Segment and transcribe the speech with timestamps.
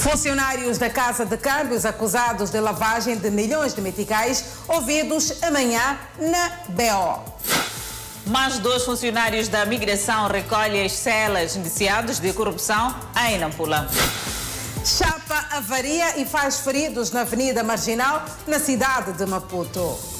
[0.00, 6.52] Funcionários da Casa de Câmbios acusados de lavagem de milhões de meticais ouvidos amanhã na
[6.70, 7.22] BO.
[8.26, 12.96] Mais dois funcionários da migração recolhem as celas indiciados de corrupção
[13.28, 13.90] em Nampula.
[14.86, 20.19] Chapa avaria e faz feridos na Avenida Marginal, na cidade de Maputo.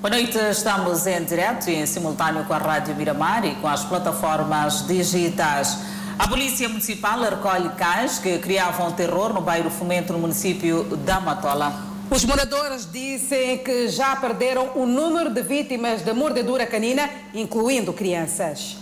[0.00, 3.84] Boa noite, estamos em direto e em simultâneo com a Rádio Miramar e com as
[3.84, 5.76] plataformas digitais.
[6.18, 11.84] A Polícia Municipal recolhe cães que criavam terror no bairro Fomento, no município da Matola.
[12.10, 18.78] Os moradores dizem que já perderam o número de vítimas de mordedura canina, incluindo crianças.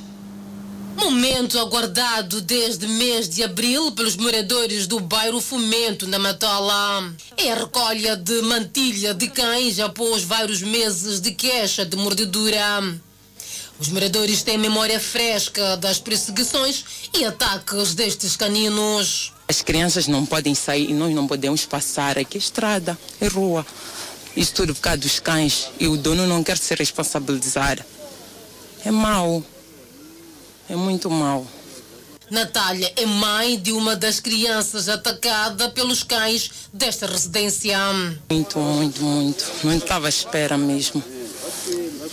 [0.98, 7.14] Momento aguardado desde mês de abril pelos moradores do bairro Fomento, na Matola.
[7.36, 12.82] É a recolha de mantilha de cães após vários meses de queixa de mordedura.
[13.78, 16.84] Os moradores têm memória fresca das perseguições
[17.16, 19.32] e ataques destes caninos.
[19.46, 23.64] As crianças não podem sair e nós não podemos passar aqui, é estrada, é rua.
[24.36, 27.86] Isso tudo por causa dos cães e o dono não quer se responsabilizar.
[28.84, 29.44] É mau.
[30.68, 31.46] É muito mau.
[32.30, 37.78] Natália é mãe de uma das crianças atacada pelos cães desta residência.
[38.28, 39.44] Muito, muito, muito.
[39.64, 41.02] Não estava à espera mesmo.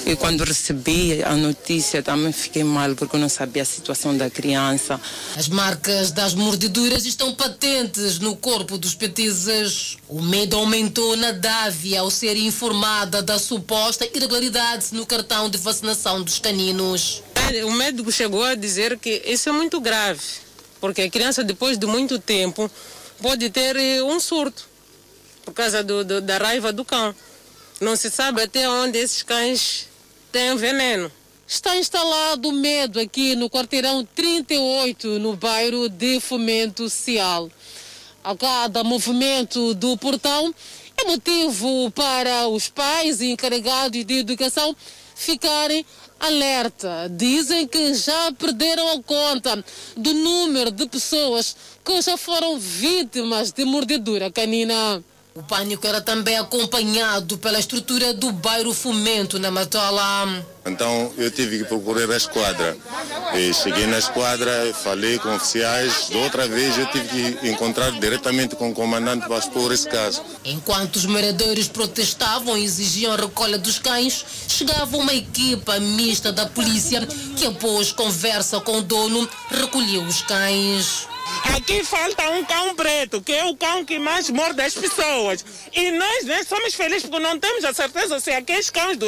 [0.05, 4.29] E quando recebi a notícia também fiquei mal porque eu não sabia a situação da
[4.29, 4.99] criança.
[5.35, 9.97] As marcas das mordeduras estão patentes no corpo dos petizes.
[10.07, 16.21] O medo aumentou na Dávia ao ser informada da suposta irregularidade no cartão de vacinação
[16.21, 17.23] dos caninos.
[17.65, 20.21] O médico chegou a dizer que isso é muito grave,
[20.81, 22.69] porque a criança depois de muito tempo
[23.21, 24.67] pode ter eh, um surto
[25.45, 27.15] por causa do, do, da raiva do cão.
[27.81, 29.89] Não se sabe até onde esses cães
[30.31, 31.11] têm veneno.
[31.45, 37.51] Está instalado medo aqui no quarteirão 38, no bairro de Fomento Cial.
[38.23, 40.55] A cada movimento do portão
[40.97, 44.73] é motivo para os pais e encarregados de educação
[45.13, 45.85] ficarem
[46.17, 47.09] alerta.
[47.11, 49.63] Dizem que já perderam a conta
[49.97, 55.03] do número de pessoas que já foram vítimas de mordedura canina.
[55.37, 60.45] O pânico era também acompanhado pela estrutura do bairro Fomento, na Matola.
[60.65, 62.77] Então eu tive que procurar a esquadra.
[63.33, 66.07] E cheguei na esquadra, falei com oficiais.
[66.09, 70.23] Da outra vez eu tive que encontrar diretamente com o comandante para expor esse caso.
[70.45, 76.45] Enquanto os moradores protestavam e exigiam a recolha dos cães, chegava uma equipa mista da
[76.45, 81.13] polícia que, após conversa com o dono, recolheu os cães.
[81.55, 85.43] Aqui falta um cão preto, que é o cão que mais morde as pessoas.
[85.73, 89.07] E nós né, somos felizes porque não temos a certeza se aqueles cães do,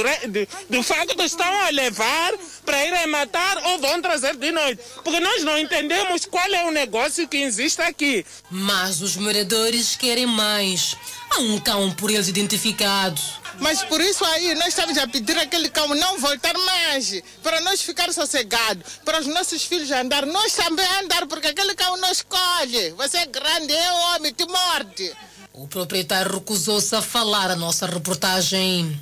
[0.69, 2.33] do facto estão a levar
[2.65, 4.81] para irem matar ou vão trazer de noite.
[5.03, 8.25] Porque nós não entendemos qual é o negócio que existe aqui.
[8.49, 10.95] Mas os moradores querem mais.
[11.29, 13.21] Há um cão por eles identificado.
[13.59, 17.81] Mas por isso aí nós estamos a pedir aquele cão não voltar mais, para nós
[17.81, 22.91] ficar sossegados, para os nossos filhos andar, nós também andar, porque aquele cão não escolhe.
[22.91, 25.11] Você é grande, é homem, te morde.
[25.53, 28.99] O proprietário recusou-se a falar a nossa reportagem.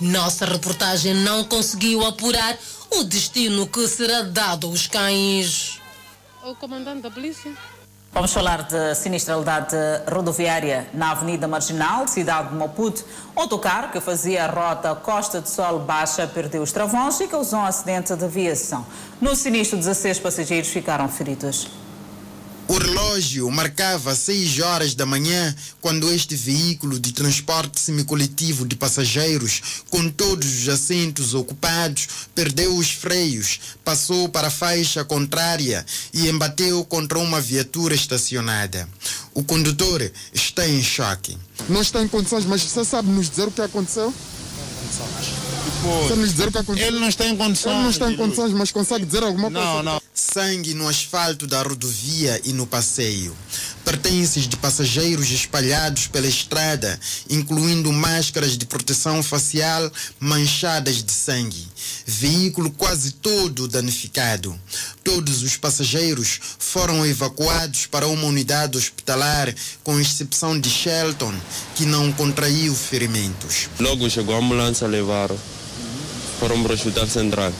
[0.00, 2.58] Nossa reportagem não conseguiu apurar
[2.90, 5.78] o destino que será dado aos cães.
[6.42, 7.56] O comandante da polícia?
[8.14, 9.74] Vamos falar de sinistralidade
[10.08, 13.04] rodoviária na Avenida Marginal, cidade de Maputo.
[13.34, 17.64] Autocarro que fazia a rota Costa de Sol Baixa perdeu os travões e causou um
[17.64, 18.86] acidente de aviação.
[19.20, 21.68] No sinistro, 16 passageiros ficaram feridos.
[22.66, 29.82] O relógio marcava 6 horas da manhã quando este veículo de transporte semicoletivo de passageiros,
[29.90, 36.84] com todos os assentos ocupados, perdeu os freios, passou para a faixa contrária e embateu
[36.86, 38.88] contra uma viatura estacionada.
[39.34, 41.36] O condutor está em choque.
[41.68, 44.12] Não está em condições, mas você sabe nos dizer o que aconteceu?
[45.84, 46.88] Você nos dizer o que aconteceu?
[46.88, 47.72] Ele não está em condições.
[47.72, 49.82] Ele não está em condições, mas consegue dizer alguma não, coisa?
[49.82, 50.00] Não, não.
[50.14, 53.36] Sangue no asfalto da rodovia e no passeio.
[53.84, 56.98] Pertences de passageiros espalhados pela estrada,
[57.28, 61.66] incluindo máscaras de proteção facial manchadas de sangue.
[62.06, 64.58] Veículo quase todo danificado.
[65.02, 71.34] Todos os passageiros foram evacuados para uma unidade hospitalar, com exceção de Shelton,
[71.74, 73.68] que não contraiu ferimentos.
[73.78, 75.38] Logo chegou a ambulância, levaram
[76.38, 77.52] para o hospital central.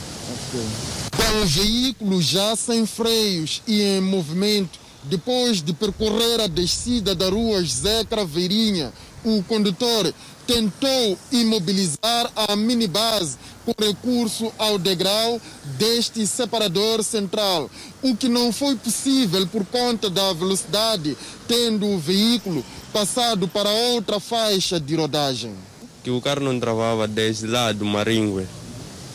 [1.15, 7.29] Com o veículo já sem freios e em movimento, depois de percorrer a descida da
[7.29, 8.91] rua José Craveirinha,
[9.23, 10.13] o condutor
[10.45, 15.41] tentou imobilizar a minibase com recurso ao degrau
[15.77, 17.69] deste separador central,
[18.03, 21.17] o que não foi possível por conta da velocidade,
[21.47, 22.63] tendo o veículo
[22.93, 25.53] passado para outra faixa de rodagem.
[26.03, 28.45] Que o carro não travava desde lá do Maringue.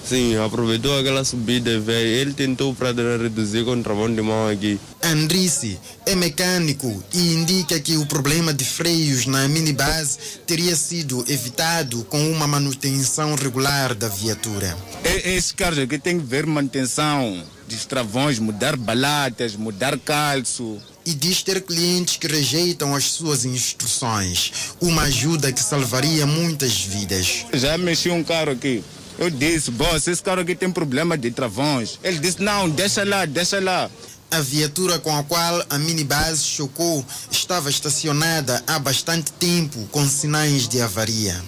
[0.04, 2.08] Sim, aproveitou aquela subida veio.
[2.20, 4.78] Ele tentou para reduzir com o travão de mão aqui.
[5.02, 12.04] Andrice é mecânico e indica que o problema de freios na minibase teria sido evitado
[12.04, 14.76] com uma manutenção regular da viatura.
[15.04, 20.78] Esse carro aqui tem que ver manutenção dos travões, mudar balatas, mudar calço.
[21.06, 24.52] E diz ter clientes que rejeitam as suas instruções.
[24.80, 27.46] Uma ajuda que salvaria muitas vidas.
[27.54, 28.84] Já mexi um carro aqui.
[29.20, 31.98] Eu disse, boss, esse carro aqui tem problema de travões.
[32.02, 33.90] Ele disse, não, deixa lá, deixa lá.
[34.30, 40.66] A viatura com a qual a minibase chocou estava estacionada há bastante tempo com sinais
[40.66, 41.38] de avaria.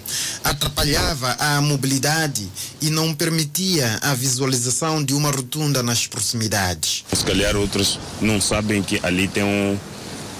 [0.43, 2.47] Atrapalhava a mobilidade
[2.79, 7.03] e não permitia a visualização de uma rotunda nas proximidades.
[7.11, 9.79] Se calhar outros não sabem que ali tem um,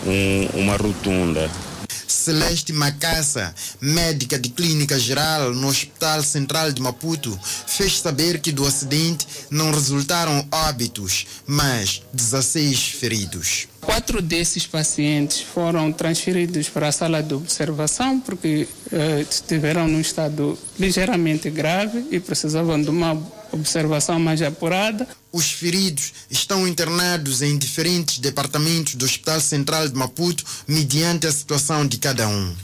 [0.06, 1.50] um, uma rotunda.
[2.24, 7.38] Celeste Macassa, médica de clínica geral no Hospital Central de Maputo,
[7.68, 13.68] fez saber que do acidente não resultaram óbitos, mas 16 feridos.
[13.81, 20.58] Quatro desses pacientes foram transferidos para a sala de observação porque eh, estiveram num estado
[20.80, 23.22] ligeiramente grave e precisavam de uma
[23.54, 25.08] observação mais apurada.
[25.32, 31.88] Os feridos estão internados em diferentes departamentos do Hospital Central de Maputo, mediante a situação
[31.88, 32.56] de cada um.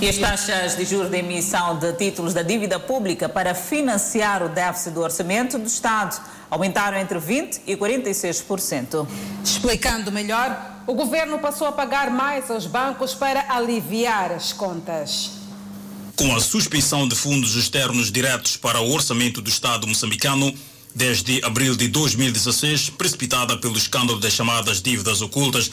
[0.00, 4.48] E as taxas de juros de emissão de títulos da dívida pública para financiar o
[4.48, 6.18] déficit do orçamento do Estado
[6.50, 9.06] aumentaram entre 20% e 46%.
[9.44, 15.39] Explicando melhor, o governo passou a pagar mais aos bancos para aliviar as contas.
[16.20, 20.52] Com a suspensão de fundos externos diretos para o orçamento do Estado moçambicano,
[20.94, 25.70] desde abril de 2016, precipitada pelo escândalo das chamadas dívidas ocultas,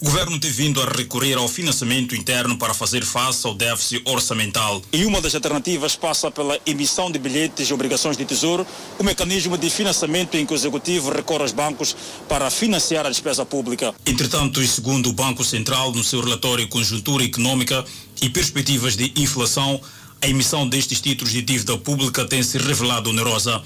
[0.00, 4.80] o governo tem vindo a recorrer ao financiamento interno para fazer face ao déficit orçamental.
[4.90, 8.66] E uma das alternativas passa pela emissão de bilhetes e obrigações de tesouro,
[8.98, 11.94] o mecanismo de financiamento em que o executivo recorre aos bancos
[12.26, 13.94] para financiar a despesa pública.
[14.06, 17.84] Entretanto, segundo o Banco Central, no seu relatório Conjuntura Econômica
[18.22, 19.78] e Perspectivas de Inflação,
[20.22, 23.62] a emissão destes títulos de dívida pública tem se revelado onerosa.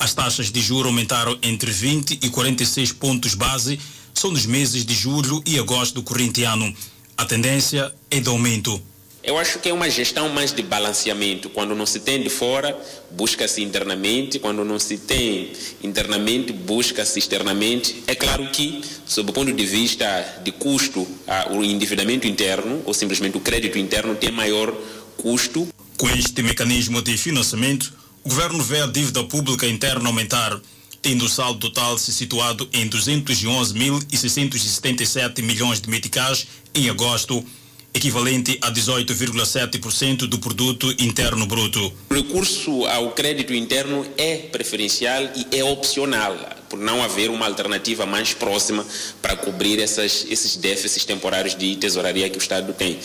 [0.00, 3.78] As taxas de juros aumentaram entre 20 e 46 pontos base
[4.20, 6.74] são nos meses de julho e agosto do corrente ano.
[7.16, 8.82] A tendência é de aumento.
[9.22, 11.50] Eu acho que é uma gestão mais de balanceamento.
[11.50, 12.78] Quando não se tem de fora,
[13.10, 14.38] busca-se internamente.
[14.38, 15.52] Quando não se tem
[15.82, 18.04] internamente, busca-se externamente.
[18.06, 21.06] É claro que, sob o ponto de vista de custo,
[21.50, 24.72] o endividamento interno, ou simplesmente o crédito interno, tem maior
[25.16, 25.68] custo.
[25.96, 27.92] Com este mecanismo de financiamento,
[28.22, 30.58] o governo vê a dívida pública interna aumentar
[31.02, 37.44] tendo o saldo total se situado em 211.677 milhões de meticais em agosto,
[37.96, 41.92] equivalente a 18,7% do produto interno bruto.
[42.10, 46.36] O recurso ao crédito interno é preferencial e é opcional,
[46.68, 48.84] por não haver uma alternativa mais próxima
[49.22, 52.98] para cobrir essas, esses déficits temporários de tesouraria que o Estado tem.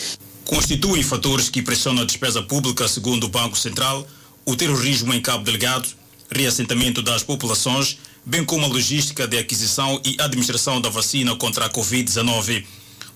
[0.44, 4.06] Constituem fatores que pressionam a despesa pública, segundo o Banco Central,
[4.44, 5.88] o terrorismo em Cabo Delgado,
[6.32, 11.70] reassentamento das populações, bem como a logística de aquisição e administração da vacina contra a
[11.70, 12.64] Covid-19.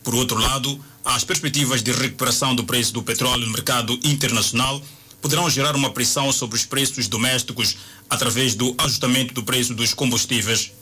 [0.03, 4.83] Por outro lado, as perspectivas de recuperação do preço do petróleo no mercado internacional
[5.21, 7.77] poderão gerar uma pressão sobre os preços domésticos
[8.09, 10.73] através do ajustamento do preço dos combustíveis.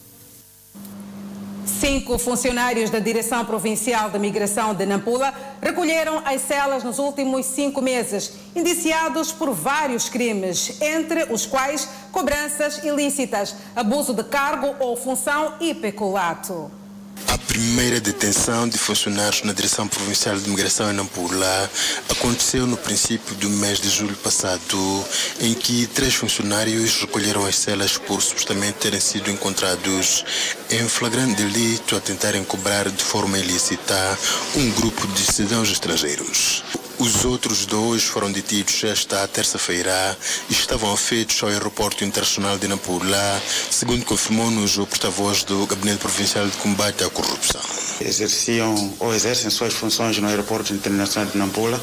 [1.81, 7.81] Cinco funcionários da Direção Provincial da Migração de Nampula recolheram as celas nos últimos cinco
[7.83, 15.55] meses, indiciados por vários crimes, entre os quais cobranças ilícitas, abuso de cargo ou função
[15.61, 16.71] e peculato.
[17.29, 21.71] A primeira detenção de funcionários na Direção Provincial de Migração em Nampula
[22.09, 25.05] aconteceu no princípio do mês de julho passado,
[25.41, 30.25] em que três funcionários recolheram as celas por supostamente terem sido encontrados
[30.71, 34.19] em flagrante delito a tentarem cobrar de forma ilícita
[34.57, 36.63] um grupo de cidadãos estrangeiros.
[36.99, 40.17] Os outros dois foram detidos esta terça-feira
[40.49, 46.47] e estavam afeitos ao aeroporto internacional de Nampula, segundo confirmou-nos o porta-voz do Gabinete Provincial
[46.47, 47.61] de Combate à Corrupção.
[48.01, 51.81] Exerciam ou exercem suas funções no aeroporto internacional de Nampula.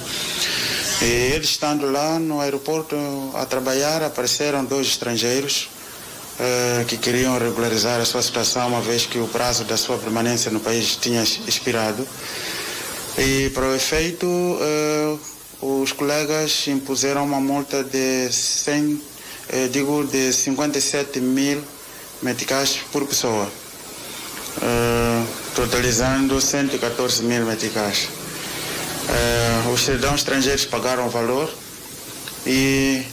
[1.01, 2.95] E eles estando lá no aeroporto
[3.35, 5.67] a trabalhar, apareceram dois estrangeiros
[6.39, 10.49] eh, que queriam regularizar a sua situação, uma vez que o prazo da sua permanência
[10.49, 12.07] no país tinha expirado.
[13.17, 15.19] E para o efeito, uh,
[15.61, 19.01] os colegas impuseram uma multa de 100,
[19.49, 21.61] eh, digo, de 57 mil
[22.23, 23.47] meticais por pessoa,
[24.59, 28.09] eh, totalizando 114 mil meticais.
[29.07, 31.53] Eh, os cidadãos estrangeiros pagaram o valor
[32.47, 33.03] e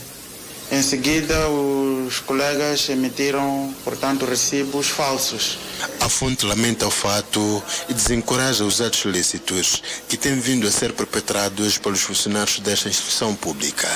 [0.71, 5.57] em seguida os colegas emitiram, portanto, recibos falsos.
[5.99, 10.93] A fonte lamenta o fato e desencoraja os atos ilícitos que têm vindo a ser
[10.93, 13.87] perpetrados pelos funcionários desta instituição pública.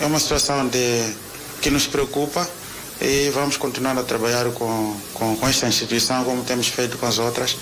[0.00, 1.14] É uma situação de,
[1.60, 2.48] que nos preocupa
[3.00, 7.18] e vamos continuar a trabalhar com, com, com esta instituição como temos feito com as
[7.18, 7.56] outras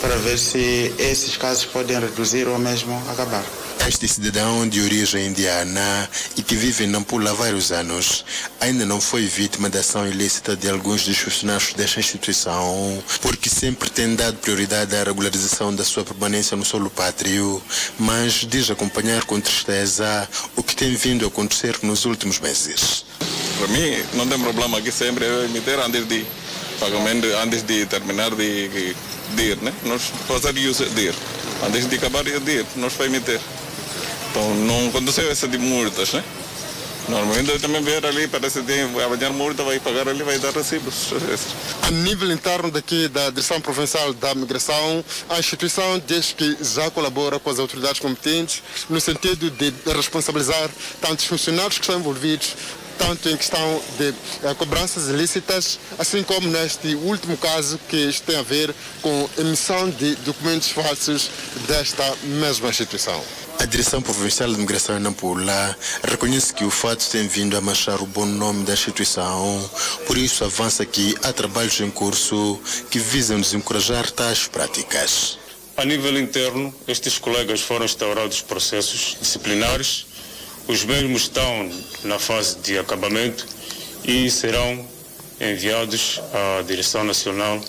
[0.00, 3.44] para ver se esses casos podem reduzir ou mesmo acabar.
[3.88, 8.24] Este cidadão de origem indiana e que vive em Nampula há vários anos
[8.60, 13.88] ainda não foi vítima da ação ilícita de alguns dos funcionários desta instituição, porque sempre
[13.88, 17.62] tem dado prioridade à regularização da sua permanência no solo pátrio,
[17.96, 23.04] mas diz acompanhar com tristeza o que tem vindo a acontecer nos últimos meses.
[23.58, 26.26] Para mim, não tem problema aqui sempre é emitir antes de
[26.80, 28.94] pagamento, antes de terminar de,
[29.34, 29.72] de ir, né?
[29.84, 31.14] Nós passar de ir.
[31.64, 33.40] Antes de acabar de ir, nós vamos emitir.
[34.30, 36.22] Então não aconteceu essa de multas, né?
[37.08, 40.50] Normalmente eu também ver ali, parece que vai apanhar multa, vai pagar ali, vai dar
[40.52, 41.12] recibos.
[41.82, 47.38] A nível interno daqui da Direção Provincial da Migração, a instituição diz que já colabora
[47.38, 50.68] com as autoridades competentes no sentido de responsabilizar
[51.00, 52.56] tanto os funcionários que estão envolvidos
[52.98, 58.36] tanto em questão de uh, cobranças ilícitas, assim como neste último caso que isto tem
[58.36, 61.30] a ver com emissão de documentos falsos
[61.66, 63.22] desta mesma instituição.
[63.58, 68.02] A Direção Provincial de Migração em Nampula reconhece que o fato tem vindo a manchar
[68.02, 69.70] o bom nome da instituição,
[70.06, 72.60] por isso avança que há trabalhos em curso
[72.90, 75.38] que visam desencorajar tais práticas.
[75.76, 80.05] A nível interno, estes colegas foram instaurados processos disciplinares
[80.68, 81.70] os mesmos estão
[82.04, 83.46] na fase de acabamento
[84.04, 84.86] e serão
[85.40, 87.60] enviados à Direção Nacional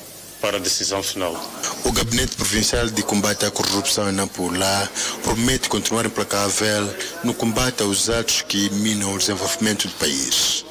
[0.41, 1.35] para a decisão final.
[1.83, 4.89] O Gabinete Provincial de Combate à Corrupção em Nampula
[5.23, 10.66] promete continuar implacável no combate aos atos que minam o desenvolvimento do país.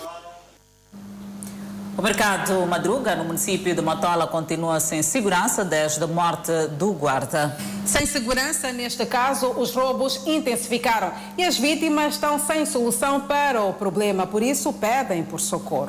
[1.99, 7.57] O mercado Madruga, no município de Matola, continua sem segurança desde a morte do guarda.
[7.87, 13.73] Sem segurança, neste caso, os roubos intensificaram e as vítimas estão sem solução para o
[13.73, 15.89] problema, por isso pedem por socorro.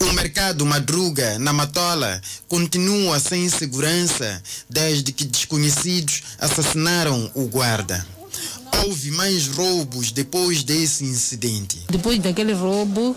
[0.00, 8.06] O mercado Madruga, na Matola, continua sem segurança desde que desconhecidos assassinaram o guarda.
[8.84, 11.84] Houve mais roubos depois desse incidente.
[11.90, 13.14] Depois daquele roubo,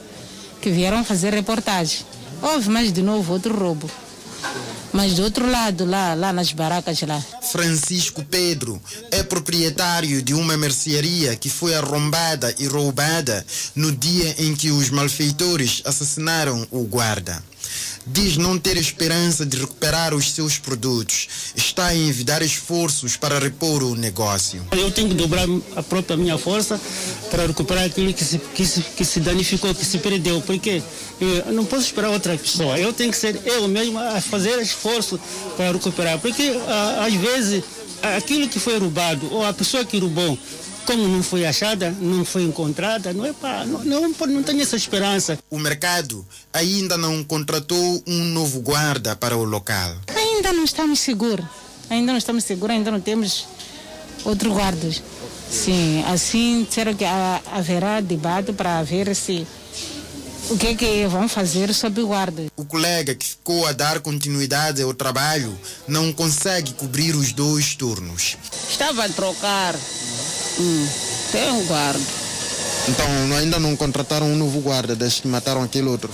[0.66, 2.00] que vieram fazer reportagem.
[2.42, 3.88] Houve mais de novo outro roubo.
[4.92, 7.24] Mas do outro lado, lá, lá nas barracas lá.
[7.52, 8.82] Francisco Pedro
[9.12, 13.46] é proprietário de uma mercearia que foi arrombada e roubada
[13.76, 17.44] no dia em que os malfeitores assassinaram o guarda.
[18.08, 21.28] Diz não ter esperança de recuperar os seus produtos.
[21.56, 24.66] Está a envidar esforços para repor o negócio.
[24.72, 26.80] Eu tenho que dobrar a própria minha força
[27.32, 30.40] para recuperar aquilo que se, que se, que se danificou, que se perdeu.
[30.42, 30.84] Porque
[31.20, 32.78] eu não posso esperar outra pessoa.
[32.78, 35.20] Eu tenho que ser eu mesmo a fazer esforço
[35.58, 36.20] para recuperar.
[36.20, 36.54] Porque
[37.04, 37.64] às vezes
[38.18, 40.38] aquilo que foi roubado ou a pessoa que roubou
[40.86, 44.76] como não foi achada, não foi encontrada, não é pá, não, não, não tenho essa
[44.76, 45.38] esperança.
[45.50, 49.96] O mercado ainda não contratou um novo guarda para o local.
[50.16, 51.46] Ainda não estamos seguros,
[51.90, 53.48] ainda não estamos seguros, ainda não temos
[54.24, 54.90] outro guarda.
[55.50, 59.46] Sim, assim será que haverá debate para ver se
[60.50, 62.46] o que é que vão fazer sobre o guarda.
[62.56, 68.38] O colega que ficou a dar continuidade ao trabalho não consegue cobrir os dois turnos.
[68.70, 69.76] Estava a trocar
[70.60, 70.88] Hum,
[71.32, 72.00] tem um guarda.
[72.88, 73.06] Então
[73.38, 76.10] ainda não contrataram um novo guarda desde que mataram aquele outro?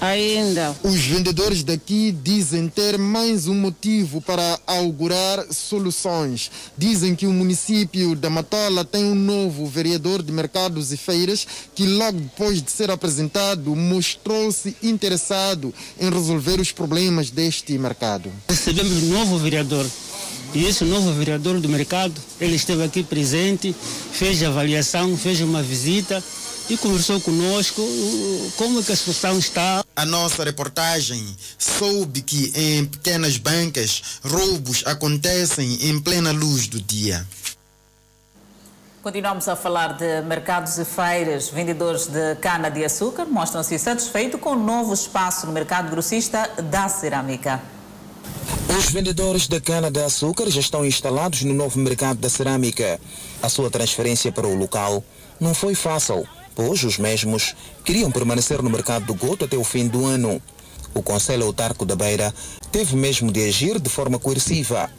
[0.00, 0.74] Ainda.
[0.82, 6.50] Os vendedores daqui dizem ter mais um motivo para augurar soluções.
[6.76, 11.86] Dizem que o município da Matola tem um novo vereador de mercados e feiras que
[11.86, 18.30] logo depois de ser apresentado mostrou-se interessado em resolver os problemas deste mercado.
[18.48, 19.86] Recebemos um novo vereador
[20.54, 23.74] e esse novo vereador do mercado, ele esteve aqui presente,
[24.12, 26.22] fez a avaliação, fez uma visita
[26.70, 27.82] e conversou conosco
[28.56, 29.84] como que a situação está.
[29.96, 31.24] A nossa reportagem
[31.58, 37.26] soube que em pequenas bancas roubos acontecem em plena luz do dia.
[39.02, 41.50] Continuamos a falar de mercados e feiras.
[41.50, 47.60] Vendedores de cana-de-açúcar mostram-se satisfeitos com o novo espaço no mercado grossista da cerâmica.
[48.78, 53.00] Os vendedores da cana-de-açúcar já estão instalados no novo mercado da cerâmica.
[53.42, 55.02] A sua transferência para o local
[55.38, 57.54] não foi fácil, pois os mesmos
[57.84, 60.40] queriam permanecer no mercado do Goto até o fim do ano.
[60.94, 62.32] O Conselho Autarco da Beira
[62.70, 64.90] teve mesmo de agir de forma coerciva.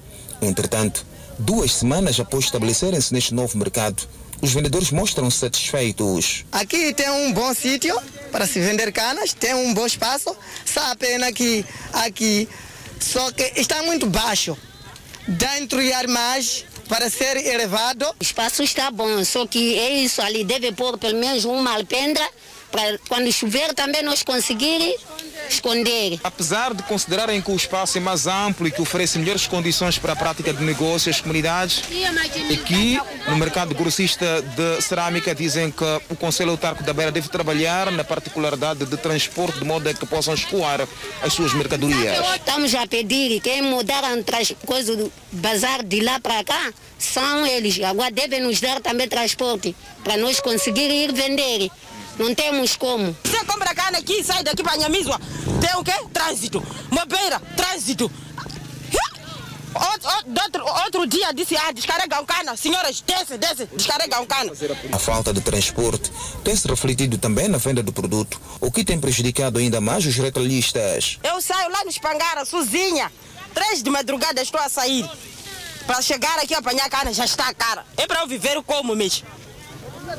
[0.41, 1.05] Entretanto,
[1.39, 4.03] duas semanas após estabelecerem-se neste novo mercado,
[4.41, 6.45] os vendedores mostram-se satisfeitos.
[6.51, 7.97] Aqui tem um bom sítio
[8.31, 12.47] para se vender canas, tem um bom espaço, só a pena que aqui,
[12.99, 14.57] só que está muito baixo.
[15.27, 18.05] Dentro e mais para ser elevado.
[18.19, 22.27] O espaço está bom, só que é isso ali, deve pôr pelo menos uma alpendra
[22.71, 24.95] para quando chover também nós conseguir
[25.49, 26.19] esconder.
[26.23, 30.13] Apesar de considerarem que o espaço é mais amplo e que oferece melhores condições para
[30.13, 31.83] a prática de negócios às comunidades,
[32.53, 37.91] aqui no mercado grossista de cerâmica dizem que o Conselho Autarco da Beira deve trabalhar
[37.91, 40.87] na particularidade de transporte de modo a que possam escoar
[41.21, 42.17] as suas mercadorias.
[42.35, 47.81] Estamos a pedir que mudaram as coisas do bazar de lá para cá, são eles.
[47.81, 51.69] Agora devem nos dar também transporte para nós conseguir ir vender.
[52.17, 53.15] Não temos como.
[53.23, 55.19] Você compra carne aqui, sai daqui para Nhamisua.
[55.59, 55.93] Tem o quê?
[56.13, 56.63] Trânsito.
[56.89, 58.11] Mobeira, trânsito.
[59.75, 60.09] Outro,
[60.41, 62.55] outro, outro dia disse, ah, descarregam cana.
[62.55, 64.53] Senhoras, desce, desce, descarregam cana.
[64.93, 66.09] A falta de transporte
[66.45, 70.15] tem se refletido também na venda do produto, o que tem prejudicado ainda mais os
[70.15, 71.19] retalhistas.
[71.21, 73.11] Eu saio lá no Espangara, sozinha.
[73.53, 75.09] Três de madrugada estou a sair.
[75.85, 77.85] Para chegar aqui a apanhar cana já está cara.
[77.97, 79.27] É para eu viver como mesmo.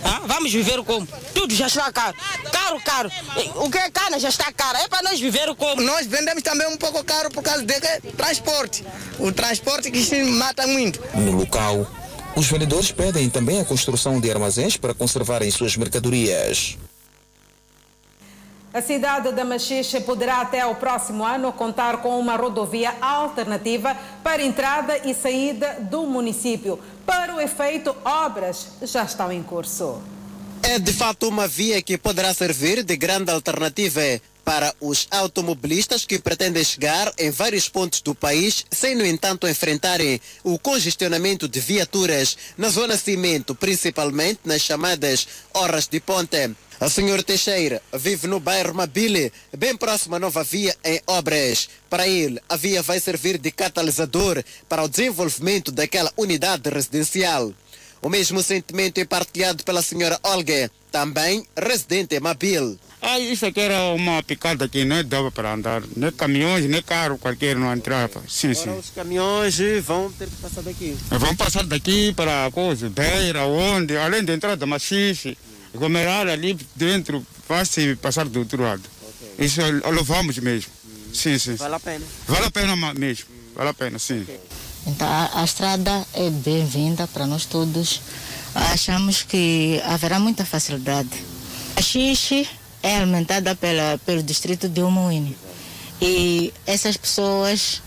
[0.05, 1.07] Ah, vamos viver como?
[1.35, 2.17] Tudo já está caro.
[2.53, 3.11] Caro, caro.
[3.57, 4.79] O que é cana já está caro.
[4.79, 5.83] É para nós viver como?
[5.83, 7.81] Nós vendemos também um pouco caro por causa de
[8.17, 8.85] transporte.
[9.19, 11.01] O transporte que se mata muito.
[11.15, 11.87] No local,
[12.35, 16.77] os vendedores pedem também a construção de armazéns para conservarem suas mercadorias.
[18.77, 24.43] A cidade da Machixe poderá até o próximo ano contar com uma rodovia alternativa para
[24.43, 26.79] entrada e saída do município.
[27.07, 30.03] Para o efeito, obras já estão em curso.
[30.63, 34.03] É de fato uma via que poderá servir de grande alternativa
[34.45, 40.21] para os automobilistas que pretendem chegar em vários pontos do país, sem, no entanto, enfrentarem
[40.45, 46.55] o congestionamento de viaturas na zona cimento, principalmente nas chamadas horas de ponte.
[46.79, 51.71] A senhor Teixeira vive no bairro Mabile, bem próximo à nova via em obras.
[51.89, 57.53] Para ele, a via vai servir de catalisador para o desenvolvimento daquela unidade residencial.
[58.03, 62.79] O mesmo sentimento é partilhado pela senhora Olga, também residente em Mabile.
[63.01, 65.83] Ah, isso aqui era uma picada que não dava para andar.
[65.97, 68.23] Nem caminhões, nem carro qualquer não entrava.
[68.29, 68.79] Sim, Agora sim.
[68.79, 70.97] os caminhões vão ter que passar daqui.
[71.09, 75.37] Vão passar daqui para a coisa, beira, onde, além de entrar da macice,
[75.77, 78.83] aglomerar ali dentro, vai-se passar do outro lado.
[79.39, 79.61] Isso
[79.93, 80.71] louvamos mesmo.
[81.13, 81.55] Sim, sim.
[81.57, 82.05] Vale a pena.
[82.27, 83.27] Vale a pena mesmo.
[83.55, 84.27] Vale a pena, sim.
[84.87, 88.01] Então, a, a estrada é bem-vinda para nós todos.
[88.55, 91.11] Achamos que haverá muita facilidade.
[91.77, 92.49] A Xixi
[92.83, 95.37] é alimentada pela, pelo distrito de Umuine.
[96.01, 97.83] E essas pessoas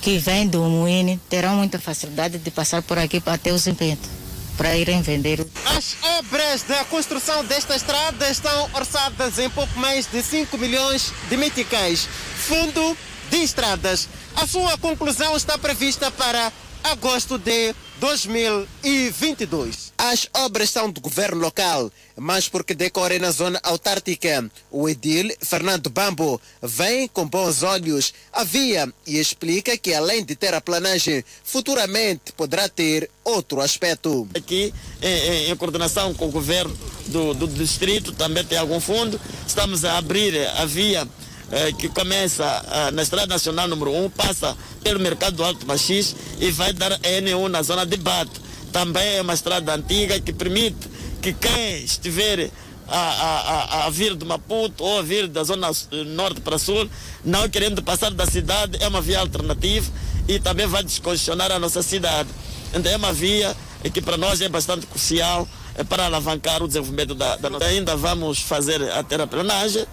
[0.00, 4.21] que vêm do Umuine terão muita facilidade de passar por aqui até o Zimpeto
[4.56, 5.46] para irem vender.
[5.66, 11.36] As obras da construção desta estrada estão orçadas em pouco mais de 5 milhões de
[11.36, 12.08] meticais.
[12.36, 12.96] Fundo
[13.30, 14.08] de Estradas.
[14.36, 16.52] A sua conclusão está prevista para
[16.82, 19.92] agosto de 2022.
[19.96, 24.50] As obras são do governo local, mas porque decorrem na zona autártica.
[24.70, 30.34] O edil Fernando Bambo vem com bons olhos a via e explica que além de
[30.34, 34.28] ter a planagem, futuramente poderá ter outro aspecto.
[34.34, 39.20] Aqui, em, em- em coordenação com o governo do, do distrito, também tem algum fundo.
[39.46, 41.06] Estamos a abrir a via
[41.52, 46.16] eh, que começa ah, na Estrada Nacional número 1, passa pelo Mercado do Alto Machis
[46.40, 48.40] e vai dar a N1 na zona de Bato.
[48.72, 50.88] Também é uma estrada antiga que permite
[51.20, 52.50] que quem estiver
[52.88, 56.88] a, a, a, vir de Maputo ou a vir da zona eh, norte para sul,
[57.24, 59.90] não querendo passar da cidade, é uma via alternativa
[60.26, 62.28] e também vai descongestionar a nossa cidade.
[62.72, 63.54] Então é uma via
[63.92, 67.66] que para nós é bastante crucial eh, para alavancar o desenvolvimento da, da nossa.
[67.66, 69.86] Ainda vamos fazer a terraplanagem,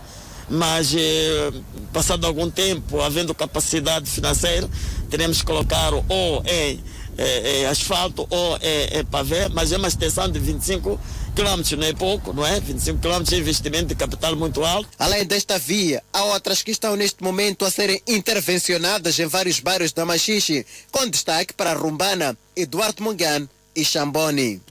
[0.49, 1.51] mas eh,
[1.93, 4.69] passado algum tempo, havendo capacidade financeira,
[5.09, 6.83] teremos que colocar ou em
[7.17, 10.99] eh, eh, asfalto ou em, em pavê, mas é uma extensão de 25
[11.35, 12.59] quilômetros, não é pouco, não é?
[12.59, 14.89] 25 quilômetros é investimento de capital muito alto.
[14.97, 19.93] Além desta via, há outras que estão neste momento a serem intervencionadas em vários bairros
[19.93, 24.61] da Machixe, com destaque para Rumbana, Eduardo Mungan e Chamboni.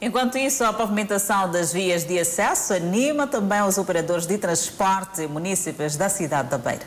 [0.00, 5.96] Enquanto isso, a pavimentação das vias de acesso anima também os operadores de transporte munícipes
[5.96, 6.86] da cidade da Beira.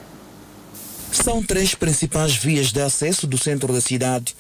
[1.12, 4.36] São três principais vias de acesso do centro da cidade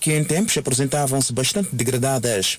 [0.00, 2.58] que em tempos apresentavam-se bastante degradadas.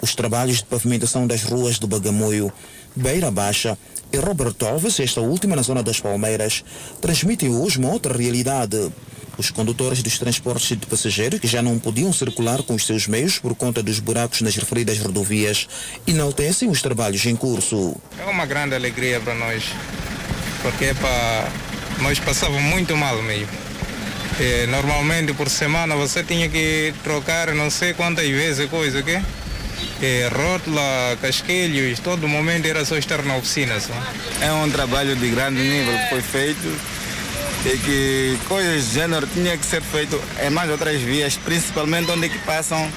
[0.00, 2.52] Os trabalhos de pavimentação das ruas do Bagamoio,
[2.94, 3.76] Beira Baixa
[4.12, 6.64] e Robert Alves, esta última na zona das Palmeiras,
[7.00, 8.92] transmitem hoje uma outra realidade.
[9.36, 13.38] Os condutores dos transportes de passageiros, que já não podiam circular com os seus meios
[13.38, 15.68] por conta dos buracos nas referidas rodovias,
[16.06, 17.96] enaltecem os trabalhos em curso.
[18.18, 19.64] É uma grande alegria para nós,
[20.62, 21.48] porque para
[22.00, 23.64] nós passávamos muito mal mesmo.
[24.38, 29.20] E, normalmente por semana você tinha que trocar não sei quantas vezes coisa, que
[30.00, 33.78] e, rótula, casquilhos, todo momento era só estar na oficina.
[33.80, 33.92] Só.
[34.40, 36.80] É um trabalho de grande nível que foi feito
[37.64, 42.28] e que coisas do gênero tinha que ser feito em mais outras vias, principalmente onde
[42.28, 42.90] que passam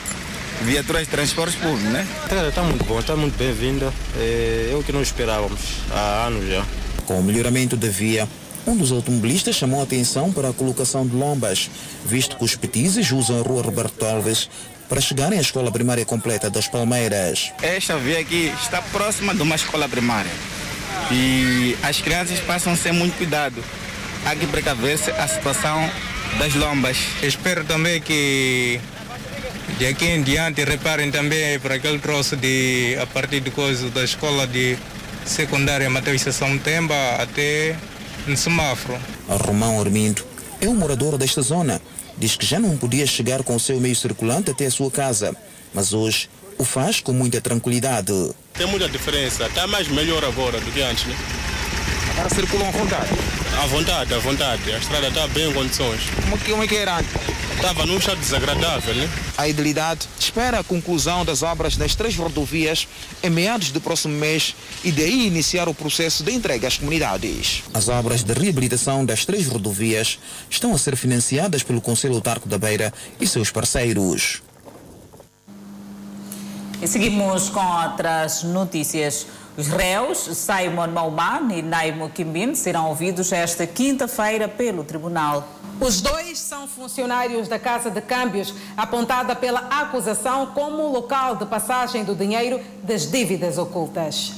[0.63, 2.05] viaturas de transportes públicos, né?
[2.47, 3.93] Está muito bom, está muito bem-vinda.
[4.17, 6.65] É, é o que nós esperávamos há anos já.
[7.05, 8.27] Com o melhoramento da via,
[8.65, 11.69] um dos automobilistas chamou a atenção para a colocação de lombas,
[12.05, 14.49] visto que os petizes usam a rua Roberto Alves
[14.89, 17.51] para chegarem à escola primária completa das Palmeiras.
[17.61, 20.31] Esta via aqui está próxima de uma escola primária
[21.11, 23.63] e as crianças passam sem muito cuidado.
[24.25, 25.89] Há que precaver-se a situação
[26.37, 26.97] das lombas.
[27.23, 28.79] Espero também que
[29.77, 34.03] de aqui em diante reparem também para aquele troço de a partir de coisa da
[34.03, 34.77] escola de
[35.25, 37.75] secundária Mateus Sessão Temba até
[38.25, 38.97] no semáforo.
[39.27, 40.25] Romão Armindo
[40.61, 41.81] é um morador desta zona.
[42.17, 45.35] Diz que já não podia chegar com o seu meio circulante até a sua casa,
[45.73, 48.11] mas hoje o faz com muita tranquilidade.
[48.53, 51.15] Tem muita diferença, está mais melhor agora do que antes, né?
[52.13, 53.09] Agora circulam vontade?
[53.59, 54.71] À vontade, à vontade.
[54.71, 56.01] A estrada está bem em condições.
[56.23, 57.11] Como que, como é que era antes?
[57.55, 59.09] Estava num estado desagradável, né?
[59.35, 62.87] A idilidade espera a conclusão das obras das três rodovias
[63.23, 67.63] em meados do próximo mês e daí iniciar o processo de entrega às comunidades.
[67.73, 72.59] As obras de reabilitação das três rodovias estão a ser financiadas pelo Conselho Autarco da
[72.59, 74.43] Beira e seus parceiros.
[76.79, 79.25] E seguimos com outras notícias.
[79.57, 85.51] Os réus Simon Mauman e Naimo Kimbin serão ouvidos esta quinta-feira pelo tribunal.
[85.81, 92.03] Os dois são funcionários da Casa de Câmbios, apontada pela acusação como local de passagem
[92.03, 94.31] do dinheiro das dívidas ocultas.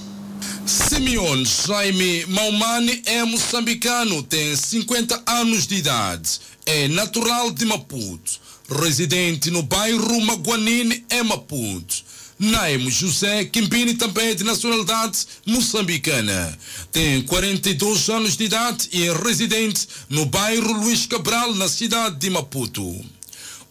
[0.65, 9.51] Simeone Jaime Maumani é moçambicano, tem 50 anos de idade, é natural de Maputo, residente
[9.51, 12.07] no bairro Maguanine, em Maputo.
[12.39, 16.57] Naimo José Quimpini também é de nacionalidade moçambicana.
[16.89, 22.29] Tem 42 anos de idade e é residente no bairro Luís Cabral, na cidade de
[22.29, 23.05] Maputo.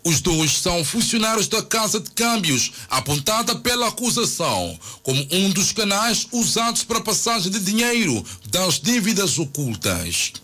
[0.04, 6.26] Os dois são funcionários da Casa de Câmbios, apontada pela acusação como um dos canais
[6.30, 10.34] usados para passagem de dinheiro das dívidas ocultas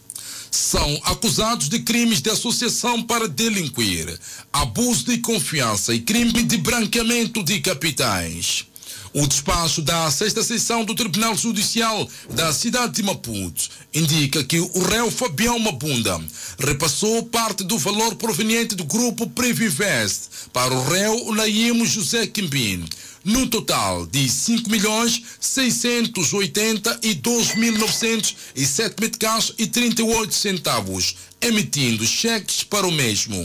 [0.55, 4.19] são acusados de crimes de associação para delinquir,
[4.53, 8.67] abuso de confiança e crime de branqueamento de capitais.
[9.13, 14.83] O despacho da sexta sessão do Tribunal Judicial da cidade de Maputo indica que o
[14.83, 16.21] réu Fabião Mabunda
[16.59, 22.85] repassou parte do valor proveniente do grupo Previvest para o réu Naimo José Quimbin,
[23.25, 32.87] num total de 5 milhões 682 mil 907 meticais e 38 centavos, emitindo cheques para
[32.87, 33.43] o mesmo.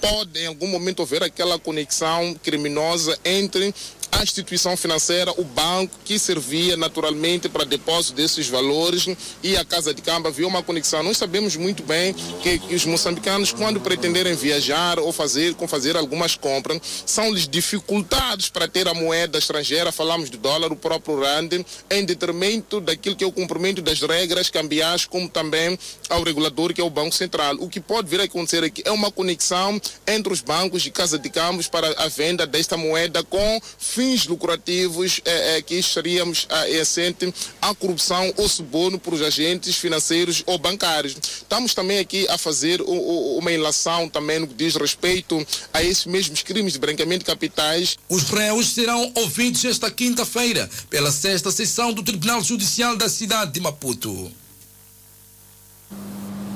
[0.00, 3.74] pode em algum momento haver aquela conexão criminosa entre
[4.12, 9.06] a instituição financeira, o banco que servia naturalmente para depósito desses valores
[9.42, 11.02] e a casa de câmbio havia uma conexão.
[11.02, 15.96] Nós sabemos muito bem que, que os moçambicanos, quando pretenderem viajar ou fazer, com fazer
[15.96, 21.64] algumas compras, são-lhes dificultados para ter a moeda estrangeira, falamos de dólar, o próprio rand,
[21.90, 26.80] em detrimento daquilo que é o cumprimento das regras cambiais, como também ao regulador que
[26.80, 27.56] é o Banco Central.
[27.60, 31.18] O que pode vir a acontecer aqui é uma conexão entre os bancos e casa
[31.18, 33.60] de câmbios para a venda desta moeda com
[33.98, 39.74] fins lucrativos é, é, que estaríamos é, assente à corrupção ou suborno por os agentes
[39.74, 41.16] financeiros ou bancários.
[41.20, 45.82] Estamos também aqui a fazer o, o, uma ilação também no que diz respeito a
[45.82, 47.98] esses mesmos crimes de branqueamento de capitais.
[48.08, 53.60] Os réus serão ouvidos esta quinta-feira pela sexta sessão do Tribunal Judicial da cidade de
[53.60, 54.30] Maputo.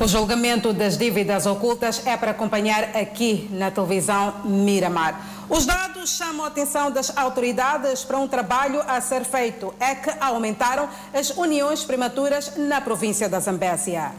[0.01, 5.42] O julgamento das dívidas ocultas é para acompanhar aqui na televisão Miramar.
[5.49, 9.75] Os dados chamam a atenção das autoridades para um trabalho a ser feito.
[9.79, 14.13] É que aumentaram as uniões prematuras na província da Zambésia.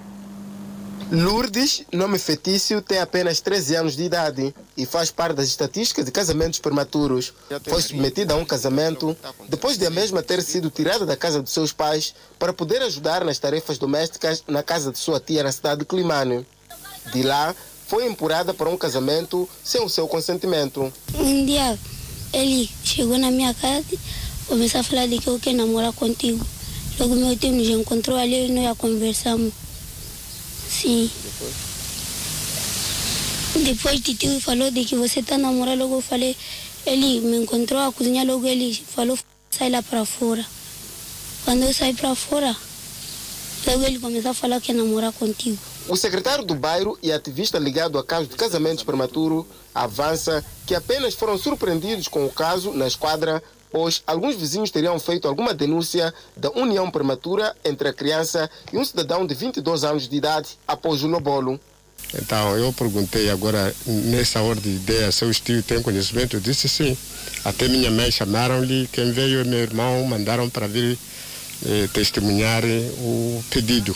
[1.11, 6.11] Lourdes, nome fetício, tem apenas 13 anos de idade e faz parte das estatísticas de
[6.11, 7.33] casamentos prematuros.
[7.67, 9.15] Foi submetida a um casamento
[9.47, 13.23] depois de a mesma ter sido tirada da casa de seus pais para poder ajudar
[13.23, 16.47] nas tarefas domésticas na casa de sua tia na cidade de Climane.
[17.11, 17.53] De lá,
[17.87, 20.91] foi empurrada para um casamento sem o seu consentimento.
[21.15, 21.77] Um dia
[22.33, 23.99] ele chegou na minha casa e
[24.47, 26.43] começou a falar de que eu quero namorar contigo.
[26.99, 29.53] Logo meu tio nos encontrou ali e nós conversamos.
[30.69, 31.09] Sim.
[31.23, 31.53] Depois?
[33.65, 36.35] Depois de tio falou de que você está namorando, logo eu falei,
[36.85, 39.17] ele me encontrou a cozinha, logo ele falou,
[39.51, 40.45] sai lá para fora.
[41.45, 42.55] Quando eu saí para fora,
[43.67, 45.59] logo ele começou a falar que ia namorar contigo.
[45.87, 51.13] O secretário do bairro e ativista ligado a casos de casamentos prematuro avança que apenas
[51.13, 56.49] foram surpreendidos com o caso na esquadra, pois alguns vizinhos teriam feito alguma denúncia da
[56.51, 61.07] união prematura entre a criança e um cidadão de 22 anos de idade após o
[61.07, 61.59] lobolo.
[62.13, 66.37] Então eu perguntei agora, nessa ordem de ideia, se o tio tem conhecimento?
[66.37, 66.97] Eu disse sim.
[67.43, 70.97] Até minha mãe chamaram-lhe, quem veio e meu irmão mandaram para vir
[71.65, 72.63] eh, testemunhar
[72.99, 73.93] o pedido.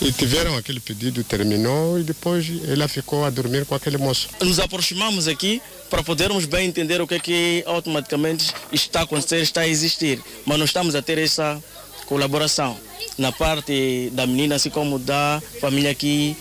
[0.00, 4.28] E tiveram aquele pedido, terminou e depois ela ficou a dormir com aquele moço.
[4.40, 9.40] Nos aproximamos aqui para podermos bem entender o que é que automaticamente está a acontecer,
[9.40, 10.22] está a existir.
[10.44, 11.62] Mas nós estamos a ter essa
[12.06, 12.78] colaboração
[13.18, 16.36] na parte da menina, assim como da família que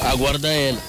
[0.00, 0.80] aguarda ela.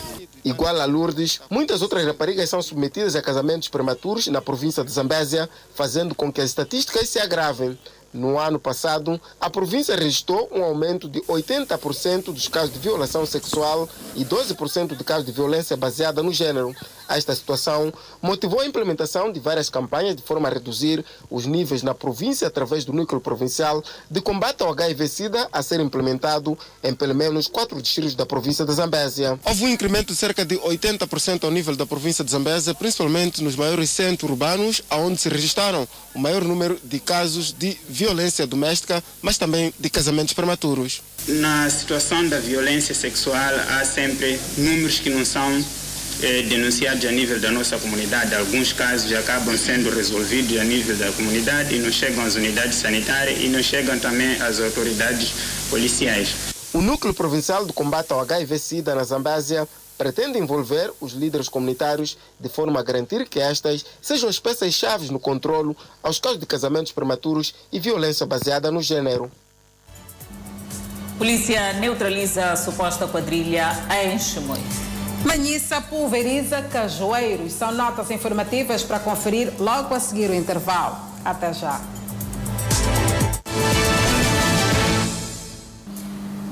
[0.44, 5.50] Igual a Lourdes, muitas outras raparigas são submetidas a casamentos prematuros na província de Zambésia,
[5.76, 7.78] fazendo com que as estatísticas se agravem.
[8.14, 13.88] No ano passado, a província registrou um aumento de 80% dos casos de violação sexual
[14.16, 16.76] e 12% de casos de violência baseada no gênero.
[17.10, 17.92] Esta situação
[18.22, 22.86] motivou a implementação de várias campanhas de forma a reduzir os níveis na província através
[22.86, 28.14] do núcleo provincial de combate ao HIV-Sida a ser implementado em pelo menos quatro distritos
[28.14, 29.40] da província de Zambésia.
[29.44, 33.56] Houve um incremento de cerca de 80% ao nível da província de Zambésia, principalmente nos
[33.56, 39.38] maiores centros urbanos, onde se registraram o maior número de casos de violência doméstica, mas
[39.38, 41.02] também de casamentos prematuros.
[41.28, 45.64] Na situação da violência sexual, há sempre números que não são
[46.22, 48.36] eh, denunciados a nível da nossa comunidade.
[48.36, 53.40] Alguns casos acabam sendo resolvidos a nível da comunidade e não chegam às unidades sanitárias
[53.42, 55.32] e não chegam também às autoridades
[55.70, 56.30] policiais.
[56.74, 62.48] O Núcleo Provincial de Combate ao HIV-Sida na Zambésia pretende envolver os líderes comunitários de
[62.48, 67.54] forma a garantir que estas sejam as peças-chave no controlo aos casos de casamentos prematuros
[67.72, 69.30] e violência baseada no gênero.
[71.18, 74.89] Polícia neutraliza a suposta quadrilha em Chimoio.
[75.26, 77.54] Manhissa pulveriza cajueiros.
[77.54, 80.96] São notas informativas para conferir logo a seguir o intervalo.
[81.24, 81.80] Até já.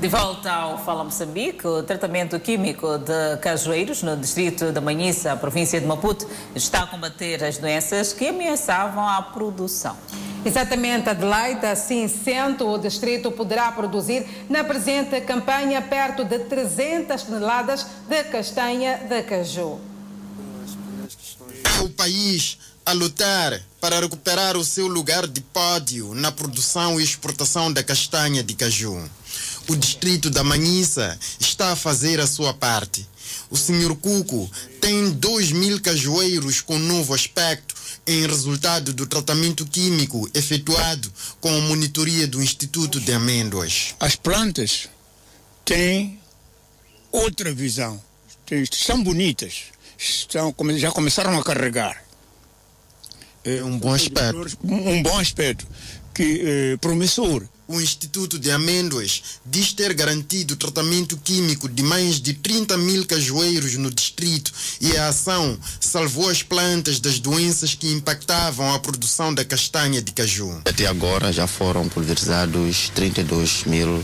[0.00, 5.80] De volta ao Fala Moçambique, o tratamento químico de cajueiros no distrito da Manhissa, província
[5.80, 9.96] de Maputo, está a combater as doenças que ameaçavam a produção.
[10.44, 17.84] Exatamente, Adelaide, assim sendo, o distrito poderá produzir na presente campanha perto de 300 toneladas
[18.08, 19.80] de castanha de caju.
[21.82, 22.56] O país
[22.86, 28.44] a lutar para recuperar o seu lugar de pódio na produção e exportação da castanha
[28.44, 29.10] de caju.
[29.68, 33.06] O distrito da Manhissa está a fazer a sua parte.
[33.50, 34.50] O senhor Cuco
[34.80, 37.74] tem 2 mil cajueiros com novo aspecto
[38.06, 43.94] em resultado do tratamento químico efetuado com a monitoria do Instituto de Amêndoas.
[44.00, 44.88] As plantas
[45.66, 46.18] têm
[47.12, 48.02] outra visão.
[48.72, 49.64] São bonitas.
[49.98, 52.02] Estão, já começaram a carregar.
[53.44, 54.58] É um bom aspecto.
[54.64, 55.66] Um bom aspecto
[56.14, 57.46] que é promissor.
[57.70, 63.76] O Instituto de Amêndoas diz ter garantido tratamento químico de mais de 30 mil cajueiros
[63.76, 64.50] no distrito
[64.80, 70.12] e a ação salvou as plantas das doenças que impactavam a produção da castanha de
[70.12, 70.62] caju.
[70.64, 74.02] Até agora já foram pulverizados 32 mil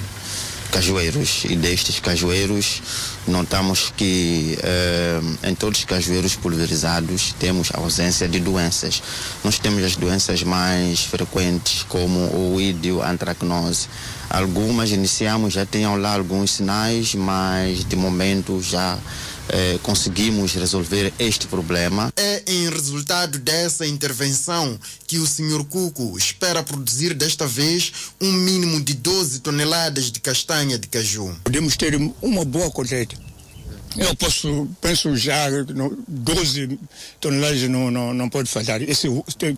[0.75, 2.83] cajueiros e destes cajueiros
[3.29, 9.01] notamos que eh, em todos os cajueiros pulverizados temos ausência de doenças.
[9.45, 13.87] Nós temos as doenças mais frequentes como o ídio, antracnose.
[14.29, 18.99] Algumas iniciamos, já tinham lá alguns sinais, mas de momento já
[19.48, 22.12] eh, conseguimos resolver este problema.
[22.16, 25.64] É em resultado dessa intervenção que o Sr.
[25.68, 31.35] Cuco espera produzir desta vez um mínimo de 12 toneladas de castanha de caju.
[31.44, 33.16] Podemos ter uma boa colheita.
[33.96, 35.46] Eu posso, penso já,
[36.09, 36.78] 12
[37.20, 38.83] toneladas não, não, não pode falhar.
[38.83, 39.09] Esse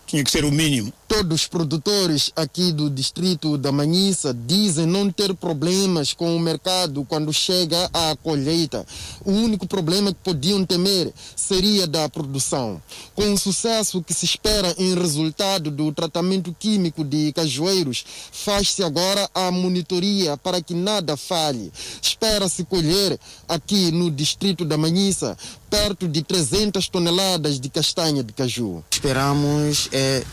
[0.07, 0.93] tinha que ser o mínimo.
[1.09, 7.05] Todos os produtores aqui do distrito da Manhissa dizem não ter problemas com o mercado
[7.05, 8.85] quando chega a colheita.
[9.25, 12.83] O único problema que podiam temer seria da produção.
[13.15, 19.31] Com o sucesso que se espera em resultado do tratamento químico de cajueiros, faz-se agora
[19.33, 21.73] a monitoria para que nada falhe.
[22.03, 25.37] Espera-se colher aqui no distrito da Manhissa
[25.71, 28.85] perto de 300 toneladas de castanha de caju.
[28.91, 30.25] Esperamos, é,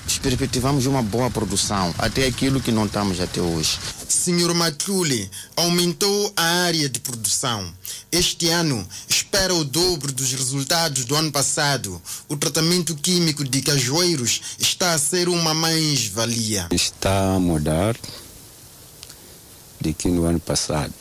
[0.63, 3.77] perspectivamos uma boa produção, até aquilo que não estamos até hoje.
[4.07, 7.69] Senhor Matuli aumentou a área de produção.
[8.09, 12.01] Este ano espera o dobro dos resultados do ano passado.
[12.29, 16.67] O tratamento químico de cajueiros está a ser uma mais-valia.
[16.71, 17.97] Está a mudar
[19.81, 20.93] de que no ano passado.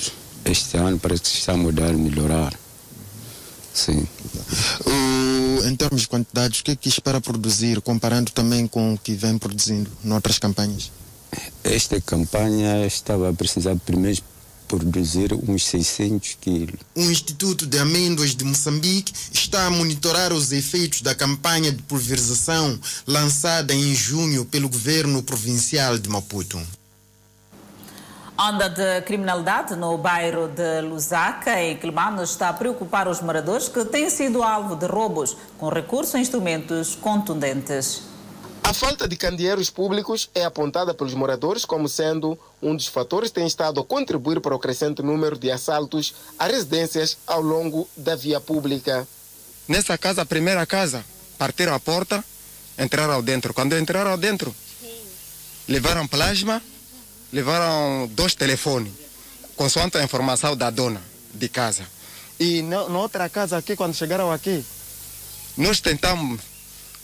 [0.45, 2.53] Este ano parece que está a mudar, melhorar.
[3.75, 4.07] Sim.
[4.87, 8.99] Uh, em termos de quantidades, o que é que espera produzir, comparando também com o
[8.99, 10.91] que vem produzindo noutras campanhas?
[11.65, 14.23] Esta campanha estava a precisar primeiro
[14.69, 16.81] produzir uns 600 quilos.
[16.95, 22.79] O Instituto de Amêndoas de Moçambique está a monitorar os efeitos da campanha de pulverização
[23.07, 26.59] lançada em junho pelo governo provincial de Maputo.
[28.39, 33.85] Onda de criminalidade no bairro de Lusaka, em Quilmano, está a preocupar os moradores que
[33.85, 38.03] têm sido alvo de roubos com recurso a instrumentos contundentes.
[38.65, 43.35] A falta de candeeiros públicos é apontada pelos moradores como sendo um dos fatores que
[43.35, 48.17] tem estado a contribuir para o crescente número de assaltos a residências ao longo da
[48.17, 49.07] via pública.
[49.69, 51.05] Nessa casa, a primeira casa,
[51.37, 52.25] partiram a porta,
[52.79, 53.53] entraram dentro.
[53.53, 54.55] Quando entraram dentro,
[55.69, 56.63] levaram plasma,
[57.33, 58.93] levaram dois telefones,
[59.57, 61.01] consoante a informação da dona
[61.35, 61.85] de casa.
[62.39, 64.65] E na, na outra casa aqui, quando chegaram aqui,
[65.57, 66.41] nós tentamos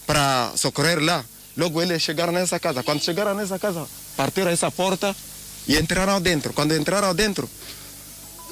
[0.07, 1.25] para socorrer lá.
[1.57, 2.83] Logo eles chegaram nessa casa.
[2.83, 5.15] Quando chegaram nessa casa, partiram essa porta
[5.67, 6.53] e entraram dentro.
[6.53, 7.49] Quando entraram dentro,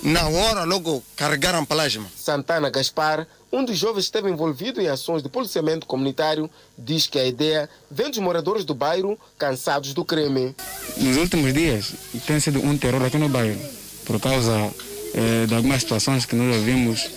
[0.02, 2.06] na hora logo carregaram plasma.
[2.16, 7.18] Santana Gaspar, um dos jovens que esteve envolvido em ações de policiamento comunitário, diz que
[7.18, 10.54] a ideia vem dos moradores do bairro cansados do crime.
[10.96, 11.92] Nos últimos dias
[12.26, 13.60] tem sido um terror aqui no bairro,
[14.04, 14.52] por causa
[15.14, 17.08] eh, de algumas situações que nós ouvimos.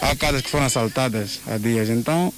[0.00, 1.88] Há casas que foram assaltadas há dias.
[1.88, 2.32] Então,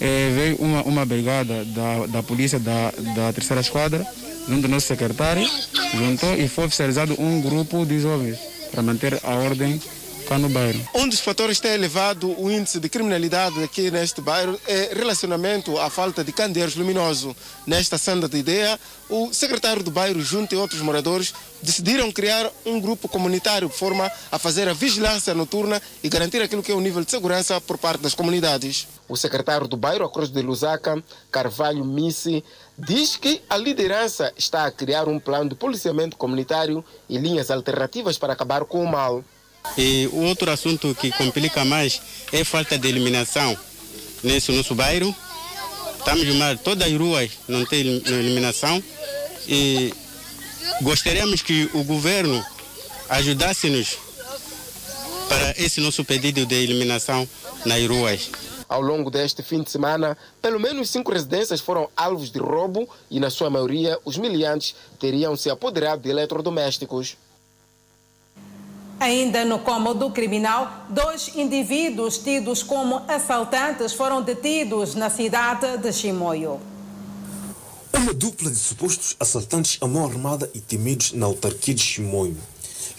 [0.00, 4.06] eh, veio uma, uma brigada da, da polícia da, da terceira esquadra,
[4.48, 5.46] junto do nosso secretário,
[5.94, 8.38] juntou e foi oficializado um grupo de jovens
[8.70, 9.80] para manter a ordem
[10.28, 10.86] cá no bairro.
[10.94, 15.78] Um dos fatores que tem elevado o índice de criminalidade aqui neste bairro é relacionamento
[15.78, 17.34] à falta de candeeiros luminosos.
[17.66, 22.78] Nesta senda de ideia, o secretário do bairro, junto a outros moradores, decidiram criar um
[22.78, 26.80] grupo comunitário de forma a fazer a vigilância noturna e garantir aquilo que é o
[26.80, 28.86] nível de segurança por parte das comunidades.
[29.08, 32.44] O secretário do bairro, a Cruz de Lusaka, Carvalho Missi,
[32.78, 38.18] diz que a liderança está a criar um plano de policiamento comunitário e linhas alternativas
[38.18, 39.24] para acabar com o mal.
[39.76, 42.00] E o outro assunto que complica mais
[42.32, 43.56] é falta de iluminação
[44.22, 45.14] nesse nosso bairro.
[45.98, 48.82] Estamos mal, todas as ruas não tem iluminação
[49.46, 49.92] e
[50.82, 52.44] gostaríamos que o governo
[53.08, 53.98] ajudasse-nos
[55.28, 57.28] para esse nosso pedido de iluminação
[57.64, 58.30] nas ruas.
[58.68, 63.18] Ao longo deste fim de semana, pelo menos cinco residências foram alvos de roubo e,
[63.18, 67.16] na sua maioria, os miliantes teriam se apoderado de eletrodomésticos.
[69.00, 76.58] Ainda no cômodo criminal, dois indivíduos tidos como assaltantes foram detidos na cidade de Chimoio.
[77.94, 82.36] Uma dupla de supostos assaltantes à mão armada e temidos na autarquia de Chimoio.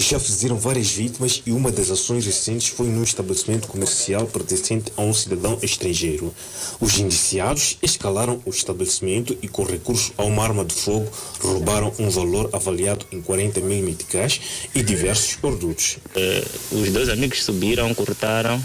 [0.02, 5.02] Já fizeram várias vítimas e uma das ações recentes foi num estabelecimento comercial pertencente a
[5.02, 6.34] um cidadão estrangeiro.
[6.80, 12.10] Os indiciados escalaram o estabelecimento e, com recurso a uma arma de fogo, roubaram um
[12.10, 14.40] valor avaliado em 40 mil meticais
[14.74, 15.98] e diversos produtos.
[16.16, 18.64] Eh, os dois amigos subiram, cortaram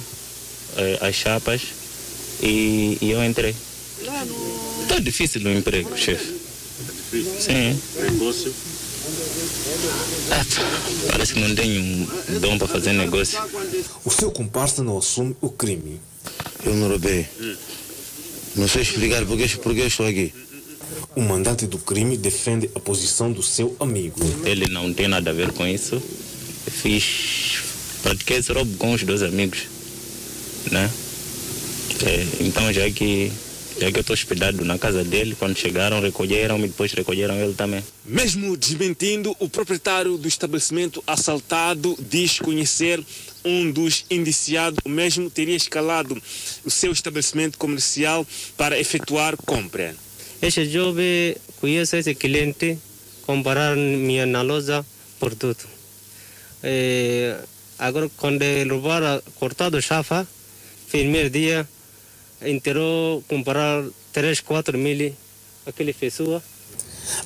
[0.77, 1.63] eh, as chapas
[2.41, 3.57] e, e eu entrei.
[4.83, 6.33] Está difícil o emprego, chefe.
[7.41, 7.79] Sim.
[8.01, 8.55] Negócio?
[10.31, 10.45] Ah,
[11.11, 12.07] parece que não tenho
[12.41, 13.39] dom para fazer negócio.
[14.05, 16.01] O seu comparsa não assume o crime.
[16.65, 17.27] Eu não roubei.
[18.57, 20.33] Não sei explicar porque, porque eu estou aqui.
[21.17, 24.19] O mandante do crime defende a posição do seu amigo.
[24.45, 25.95] Ele não tem nada a ver com isso.
[25.95, 27.63] Eu fiz.
[28.03, 29.63] Pratiquei esse roubo com os dois amigos.
[30.71, 30.91] Né?
[32.05, 33.33] É, então, já que
[33.79, 37.83] já que eu estou hospedado na casa dele, quando chegaram, recolheram-me, depois recolheram ele também.
[38.05, 43.05] Mesmo desmentindo, o proprietário do estabelecimento assaltado diz conhecer
[43.45, 44.79] um dos indiciados.
[44.85, 46.21] O mesmo teria escalado
[46.65, 49.95] o seu estabelecimento comercial para efetuar compra.
[50.41, 52.79] Este jovem conhece esse cliente,
[53.23, 54.85] comparar minha na loja,
[55.19, 55.67] produto.
[56.63, 57.39] É,
[57.79, 60.27] agora, quando ele roubaram, cortado chafa,
[60.91, 61.69] primeiro dia,
[62.43, 65.15] enterou comprar 3, 4 mil
[65.67, 66.43] aquele pessoa.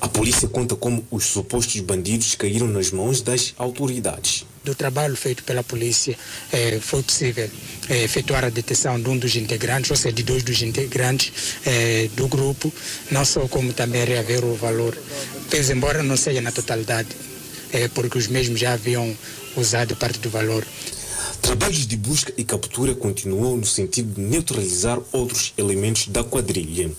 [0.01, 4.45] A polícia conta como os supostos bandidos caíram nas mãos das autoridades.
[4.65, 6.19] Do trabalho feito pela polícia,
[6.53, 7.49] eh, foi possível
[7.89, 11.33] eh, efetuar a detenção de um dos integrantes, ou seja, de dois dos integrantes
[11.65, 12.73] eh, do grupo,
[13.11, 14.99] não só como também reaver o valor,
[15.49, 17.09] pese embora não seja na totalidade,
[17.95, 19.17] porque os mesmos já haviam
[19.57, 20.67] usado parte do valor.
[21.41, 26.91] Trabalhos de busca e captura continuam no sentido de neutralizar outros elementos da quadrilha.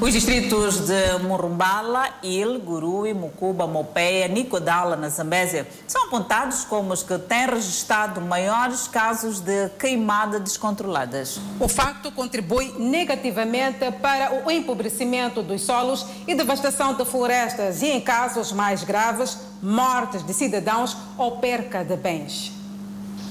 [0.00, 7.02] Os distritos de Murumbala, Il, Gurui, Mucuba, Mopeia, Nicodala, na Zambésia, são apontados como os
[7.02, 11.40] que têm registrado maiores casos de queimada descontroladas.
[11.58, 18.00] O facto contribui negativamente para o empobrecimento dos solos e devastação de florestas e, em
[18.00, 22.52] casos mais graves, mortes de cidadãos ou perca de bens.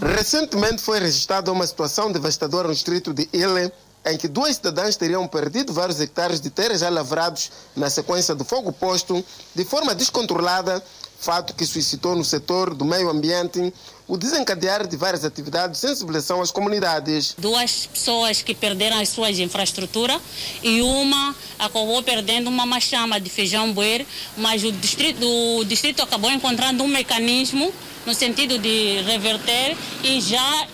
[0.02, 3.72] Recentemente foi registrada uma situação devastadora no distrito de Ile,
[4.06, 8.44] em que duas cidadãs teriam perdido vários hectares de terras já lavrados na sequência do
[8.44, 9.24] fogo posto
[9.56, 10.84] de forma descontrolada,
[11.20, 13.74] fato que suscitou no setor do meio ambiente
[14.06, 17.34] o desencadear de várias atividades de sensibilização às comunidades.
[17.38, 20.20] Duas pessoas que perderam as suas infraestruturas
[20.62, 25.26] e uma acabou perdendo uma machama de feijão buer, mas o distrito,
[25.60, 27.74] o distrito acabou encontrando um mecanismo
[28.06, 30.68] no sentido de reverter e já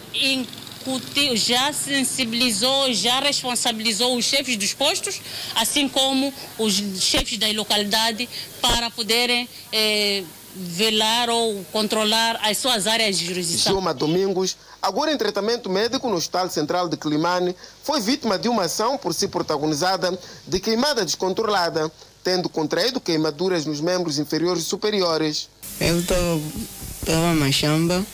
[1.35, 5.21] já sensibilizou, já responsabilizou os chefes dos postos,
[5.55, 8.27] assim como os chefes da localidade,
[8.61, 10.23] para poderem eh,
[10.55, 13.73] velar ou controlar as suas áreas de jurisdição.
[13.73, 18.63] Gilma Domingos, agora em tratamento médico no Hospital Central de Climane, foi vítima de uma
[18.63, 20.17] ação por si protagonizada
[20.47, 21.91] de queimada descontrolada,
[22.23, 25.49] tendo contraído queimaduras nos membros inferiores e superiores.
[25.79, 28.05] Eu estava na chamba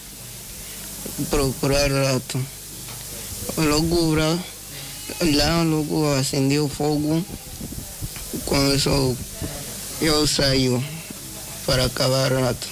[1.29, 2.54] procurar rato.
[3.57, 7.23] Logo lá, logo acendeu o fogo,
[8.45, 9.15] começou,
[10.01, 10.69] eu saí
[11.65, 12.67] para acabar rato.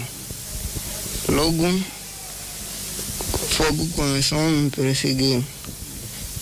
[1.30, 5.42] Logo, o fogo começou a me perseguir.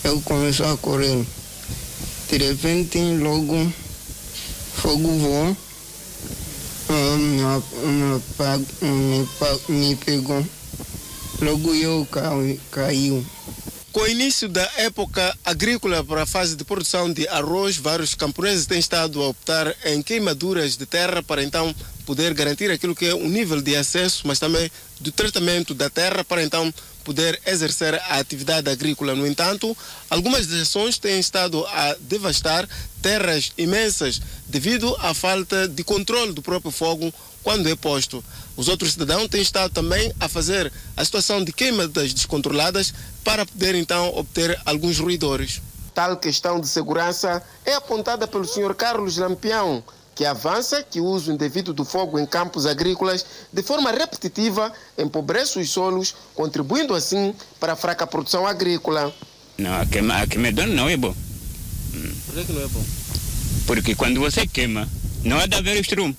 [0.02, 1.24] Eu comecei a correr.
[2.28, 3.72] De repente, logo,
[4.74, 5.56] fogo voou,
[6.88, 7.42] ah, me,
[8.82, 9.28] me,
[9.68, 10.44] me, me pegou.
[11.40, 12.06] Logo eu
[12.70, 13.24] caí.
[13.92, 18.64] Com o início da época agrícola para a fase de produção de arroz, vários camponeses
[18.64, 21.74] têm estado a optar em queimaduras de terra para então
[22.06, 26.24] poder garantir aquilo que é o nível de acesso, mas também do tratamento da terra
[26.24, 26.72] para então
[27.04, 29.14] poder exercer a atividade agrícola.
[29.14, 29.76] No entanto,
[30.08, 32.66] algumas ações têm estado a devastar
[33.02, 37.12] terras imensas devido à falta de controle do próprio fogo
[37.42, 38.24] quando é posto.
[38.56, 42.92] Os outros cidadãos têm estado também a fazer a situação de queimadas descontroladas
[43.24, 45.62] para poder então obter alguns ruidores.
[45.94, 48.74] Tal questão de segurança é apontada pelo Sr.
[48.74, 49.82] Carlos Lampião,
[50.14, 55.58] que avança que o uso indevido do fogo em campos agrícolas de forma repetitiva empobrece
[55.58, 59.14] os solos, contribuindo assim para a fraca produção agrícola.
[59.58, 61.14] Não, a, queima, a não é bom.
[62.26, 62.84] Por que, que não é bom?
[63.66, 64.88] Porque quando você queima,
[65.24, 66.16] não há de haver estrume.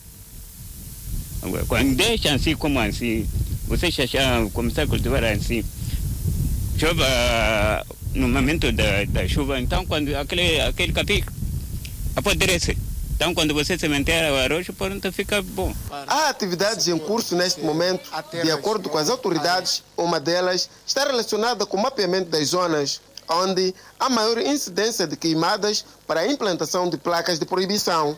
[1.68, 3.28] Quando deixa assim como assim,
[3.68, 5.64] você já começar a cultivar assim,
[6.78, 11.24] chova ah, no momento da, da chuva, então quando aquele, aquele capim
[12.16, 12.78] apodrece.
[13.16, 15.74] Então quando você sementeia o arroz, pronto, fica bom.
[16.08, 18.10] Há atividades em curso neste momento.
[18.32, 23.74] De acordo com as autoridades, uma delas está relacionada com o mapeamento das zonas onde
[24.00, 28.18] há maior incidência de queimadas para a implantação de placas de proibição.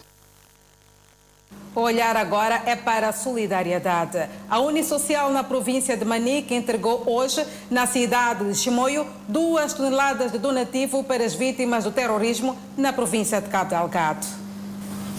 [1.75, 4.29] O olhar agora é para a solidariedade.
[4.49, 10.37] A Unisocial na província de Manique entregou hoje, na cidade de Chimoio, duas toneladas de
[10.37, 14.25] donativo para as vítimas do terrorismo na província de Cabo Delgado.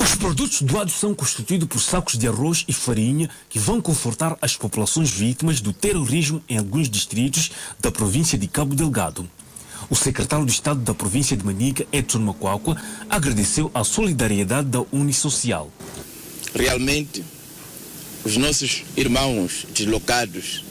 [0.01, 4.57] Os produtos doados são constituídos por sacos de arroz e farinha que vão confortar as
[4.57, 9.29] populações vítimas do terrorismo em alguns distritos da província de Cabo Delgado.
[9.91, 12.81] O secretário de Estado da província de Manica, Edson Macuacua,
[13.11, 15.71] agradeceu a solidariedade da Unisocial.
[16.57, 17.23] Realmente
[18.25, 20.65] os nossos irmãos deslocados,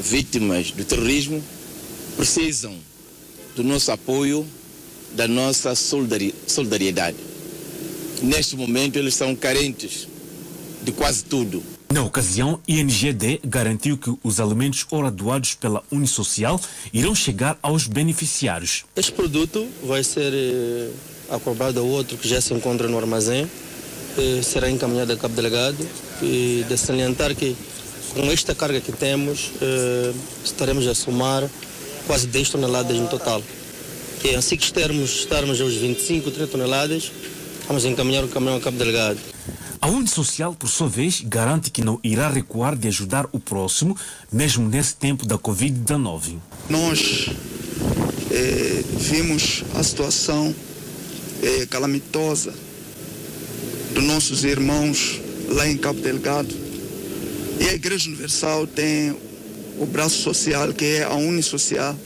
[0.00, 1.42] vítimas do terrorismo,
[2.16, 2.74] precisam
[3.56, 4.46] do nosso apoio,
[5.14, 7.16] da nossa solidari- solidariedade.
[8.22, 10.06] Neste momento, eles são carentes
[10.82, 11.62] de quase tudo.
[11.92, 16.58] Na ocasião, INGD garantiu que os alimentos ora doados pela Unisocial
[16.92, 18.84] irão chegar aos beneficiários.
[18.96, 20.90] Este produto vai ser eh,
[21.28, 23.46] acoplado ao outro que já se encontra no armazém,
[24.42, 25.78] será encaminhado a Cabo Delegado
[26.20, 27.56] e de salientar que
[28.14, 30.12] com esta carga que temos eh,
[30.44, 31.48] estaremos a somar
[32.06, 33.42] quase 10 toneladas no total.
[34.24, 37.10] E assim que estarmos, estarmos aos 25, 30 toneladas,
[37.66, 39.18] vamos encaminhar o caminhão a Cabo Delegado.
[39.80, 43.96] A Unisocial, por sua vez, garante que não irá recuar de ajudar o próximo,
[44.30, 46.36] mesmo nesse tempo da Covid-19.
[46.70, 47.30] Nós
[48.30, 50.54] eh, vimos a situação
[51.42, 52.54] eh, calamitosa
[54.02, 56.54] nossos irmãos lá em Cabo Delgado.
[57.60, 59.16] E a Igreja Universal tem
[59.78, 61.96] o braço social, que é a Unisocial,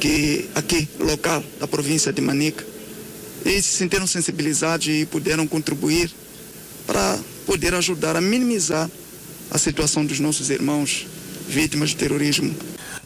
[0.00, 2.64] que aqui, local da província de Manica.
[3.44, 6.10] E se sentiram sensibilizados e puderam contribuir
[6.86, 8.90] para poder ajudar a minimizar
[9.50, 11.06] a situação dos nossos irmãos
[11.48, 12.54] vítimas do terrorismo.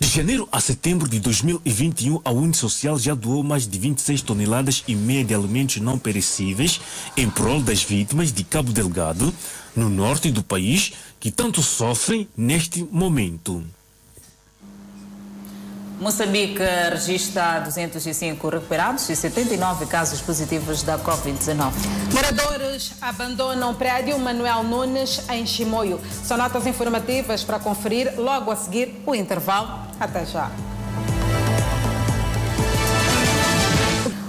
[0.03, 4.97] De janeiro a setembro de 2021, a Unisocial já doou mais de 26 toneladas e
[4.97, 6.81] meia de alimentos não perecíveis
[7.17, 9.33] em prol das vítimas de Cabo Delgado,
[9.77, 13.65] no norte do país, que tanto sofrem neste momento.
[16.03, 21.73] Moçambique registra 205 recuperados e 79 casos positivos da Covid-19.
[22.13, 26.01] Moradores abandonam prédio Manuel Nunes em Chimoio.
[26.25, 29.79] São notas informativas para conferir logo a seguir o intervalo.
[30.01, 30.51] Até já.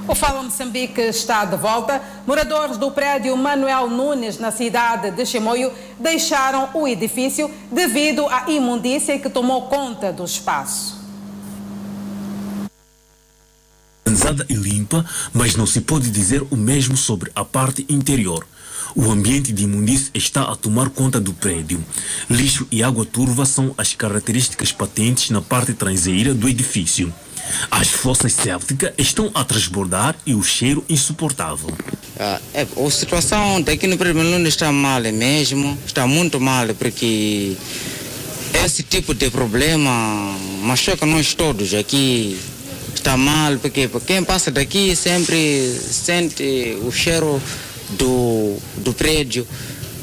[0.08, 2.00] O Fala Moçambique está de volta.
[2.28, 9.18] Moradores do prédio Manuel Nunes, na cidade de Chimoio, deixaram o edifício devido à imundícia
[9.18, 11.03] que tomou conta do espaço.
[14.14, 15.04] Organizada e limpa,
[15.34, 18.46] mas não se pode dizer o mesmo sobre a parte interior.
[18.96, 21.84] O ambiente de imundície está a tomar conta do prédio.
[22.30, 27.12] Lixo e água turva são as características patentes na parte traseira do edifício.
[27.72, 31.76] As fossas sépticas estão a transbordar e o cheiro insuportável.
[32.20, 37.58] Ah, é, a situação daqui no primeiro mundo está mal mesmo, está muito mal, porque
[38.64, 42.40] esse tipo de problema machuca nós todos aqui.
[42.94, 47.42] Está mal, porque quem passa daqui sempre sente o cheiro
[47.92, 49.46] do, do prédio,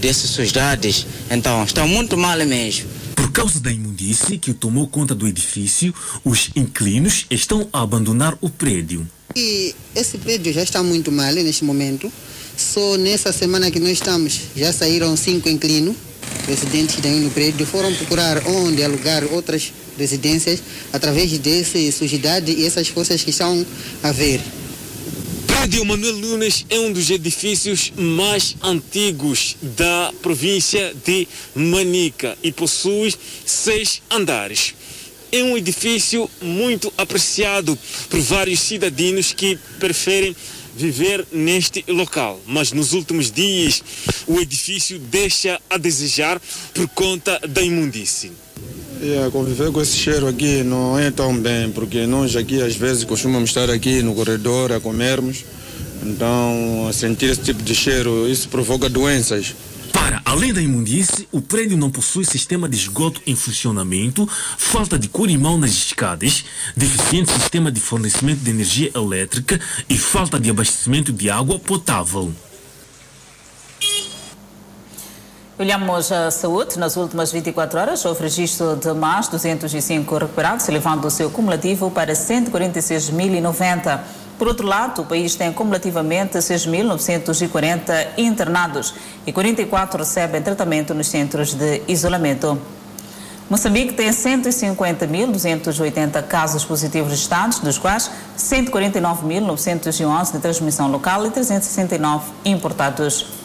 [0.01, 1.07] dessas sociedades.
[1.31, 2.89] Então, está muito mal mesmo.
[3.15, 8.37] Por Por causa da imundície que tomou conta do edifício, os inquilinos estão a abandonar
[8.41, 9.09] o prédio.
[9.37, 12.13] E esse prédio já está muito mal neste momento.
[12.57, 15.95] Só nessa semana que nós estamos, já saíram cinco inquilinos,
[16.45, 22.89] residentes daí no prédio, foram procurar onde alugar outras residências através dessa sujidade e essas
[22.89, 23.65] forças que estão
[24.03, 24.41] a ver.
[25.47, 33.15] prédio Manuel Nunes é um dos edifícios mais antigos da província de Manica e possui
[33.45, 34.75] seis andares.
[35.31, 37.79] É um edifício muito apreciado
[38.09, 40.35] por vários cidadãos que preferem
[40.77, 43.83] viver neste local, mas nos últimos dias
[44.27, 46.41] o edifício deixa a desejar
[46.73, 48.33] por conta da imundície.
[49.03, 53.03] É, conviver com esse cheiro aqui não é tão bem, porque nós aqui às vezes
[53.03, 55.43] costumamos estar aqui no corredor a comermos,
[56.03, 59.55] então sentir esse tipo de cheiro, isso provoca doenças.
[59.91, 64.29] Para além da imundície, o prédio não possui sistema de esgoto em funcionamento,
[64.59, 66.45] falta de corimão nas escadas,
[66.77, 72.31] deficiente sistema de fornecimento de energia elétrica e falta de abastecimento de água potável.
[75.61, 76.79] Olhamos a saúde.
[76.79, 82.15] Nas últimas 24 horas, houve registro de mais 205 recuperados, elevando o seu cumulativo para
[82.15, 84.01] 146.090.
[84.39, 88.95] Por outro lado, o país tem cumulativamente 6.940 internados
[89.27, 92.59] e 44 recebem tratamento nos centros de isolamento.
[93.51, 103.40] Moçambique tem 150.280 casos positivos registrados, dos quais 149.911 de transmissão local e 369 importados.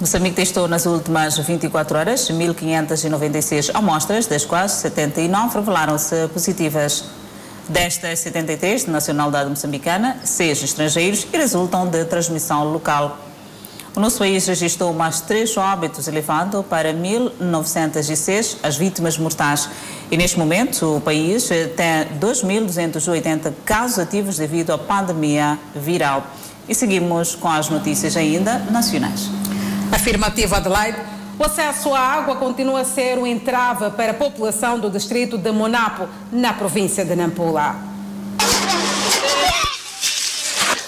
[0.00, 7.04] Moçambique testou nas últimas 24 horas 1.596 amostras, das quais 79 revelaram-se positivas.
[7.68, 13.18] Destas 73 de nacionalidade moçambicana, 6 estrangeiros e resultam de transmissão local.
[13.96, 19.68] O nosso país registrou mais três óbitos, elevando para 1.906 as vítimas mortais.
[20.12, 26.24] E neste momento, o país tem 2.280 casos ativos devido à pandemia viral.
[26.68, 29.47] E seguimos com as notícias ainda nacionais.
[29.92, 30.98] Afirmativa Adelaide.
[31.38, 35.52] O acesso à água continua a ser um entrave para a população do distrito de
[35.52, 37.76] Monapo, na província de Nampula.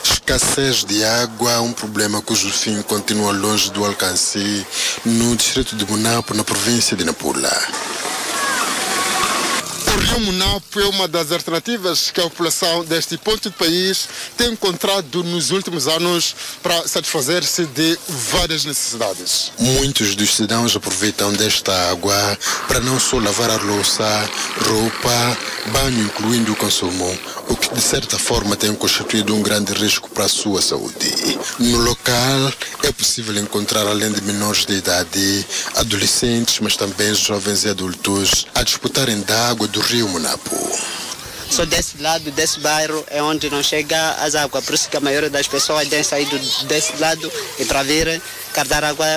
[0.02, 4.66] Escassez de água é um problema cujo fim continua longe do alcance
[5.04, 7.50] no distrito de Monapo, na província de Nampula.
[10.18, 15.50] Monapo é uma das alternativas que a população deste ponto do país tem encontrado nos
[15.50, 19.52] últimos anos para satisfazer-se de várias necessidades.
[19.58, 24.28] Muitos dos cidadãos aproveitam desta água para não só lavar a louça,
[24.66, 25.38] roupa,
[25.72, 30.24] banho, incluindo o consumo, o que de certa forma tem constituído um grande risco para
[30.24, 31.38] a sua saúde.
[31.58, 32.52] No local
[32.82, 35.46] é possível encontrar, além de menores de idade,
[35.76, 40.56] adolescentes, mas também jovens e adultos, a disputarem da água do rio Monapo.
[41.50, 44.64] Só desse lado, desse bairro, é onde não chega as águas.
[44.64, 48.20] Por isso que a maioria das pessoas tem saído desse lado e para vir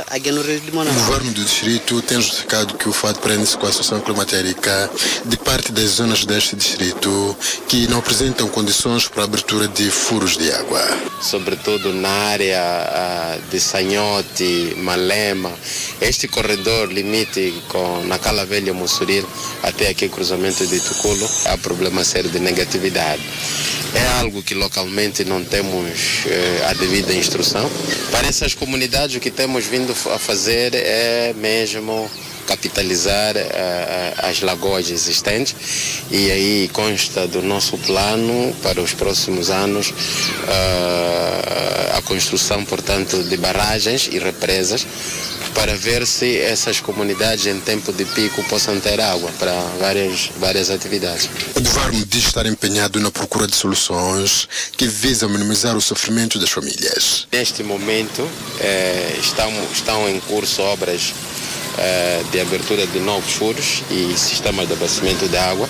[0.10, 0.96] aqui no Rio de O Monaco.
[0.96, 4.90] governo do distrito tem justificado que o fato prende-se com a situação climatérica
[5.26, 7.36] de parte das zonas deste distrito
[7.68, 10.82] que não apresentam condições para a abertura de furos de água.
[11.22, 15.52] sobretudo na área de Sanhote, Malema,
[16.02, 19.28] este corredor limite com Nacala Velha Mussuril
[19.64, 23.24] até aqui cruzamento de Tuculo, há problema sério de negatividade.
[23.96, 27.70] É algo que localmente não temos eh, a devida instrução.
[28.12, 32.10] Para essas comunidades o que temos vindo a fazer é mesmo
[32.48, 35.56] capitalizar eh, as lagoas existentes
[36.12, 39.94] e aí consta do nosso plano para os próximos anos
[40.48, 44.86] eh, a construção, portanto, de barragens e represas
[45.54, 50.70] para ver se essas comunidades em tempo de pico possam ter água para várias, várias
[50.70, 51.30] atividades.
[51.56, 56.50] O governo diz estar empenhado na procura de soluções que visam minimizar o sofrimento das
[56.50, 57.28] famílias.
[57.32, 58.28] Neste momento
[58.60, 61.14] eh, estão, estão em curso obras
[61.78, 65.70] eh, de abertura de novos furos e sistemas de abastecimento de água,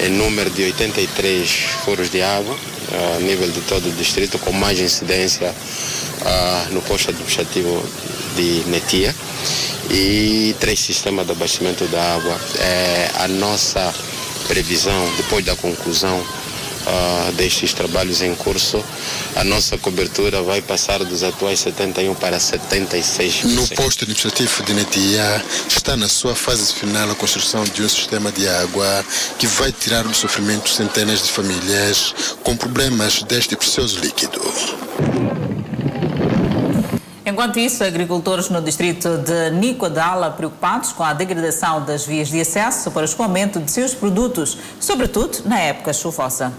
[0.00, 1.50] em número de 83
[1.84, 2.56] furos de água
[2.92, 5.54] eh, a nível de todo o distrito, com mais incidência
[6.24, 7.82] ah, no posto administrativo
[8.36, 9.14] de Netia
[9.90, 12.40] e três sistemas de abastecimento da água.
[12.60, 13.94] É a nossa
[14.46, 16.24] previsão, depois da conclusão
[16.86, 18.82] ah, destes trabalhos em curso,
[19.36, 23.44] a nossa cobertura vai passar dos atuais 71 para 76%.
[23.44, 28.32] No posto administrativo de Netia está na sua fase final a construção de um sistema
[28.32, 29.04] de água
[29.38, 34.40] que vai tirar do sofrimento centenas de famílias com problemas deste precioso líquido.
[37.28, 42.90] Enquanto isso, agricultores no distrito de Nicoadala preocupados com a degradação das vias de acesso
[42.90, 46.50] para o escoamento de seus produtos, sobretudo na época chuvosa.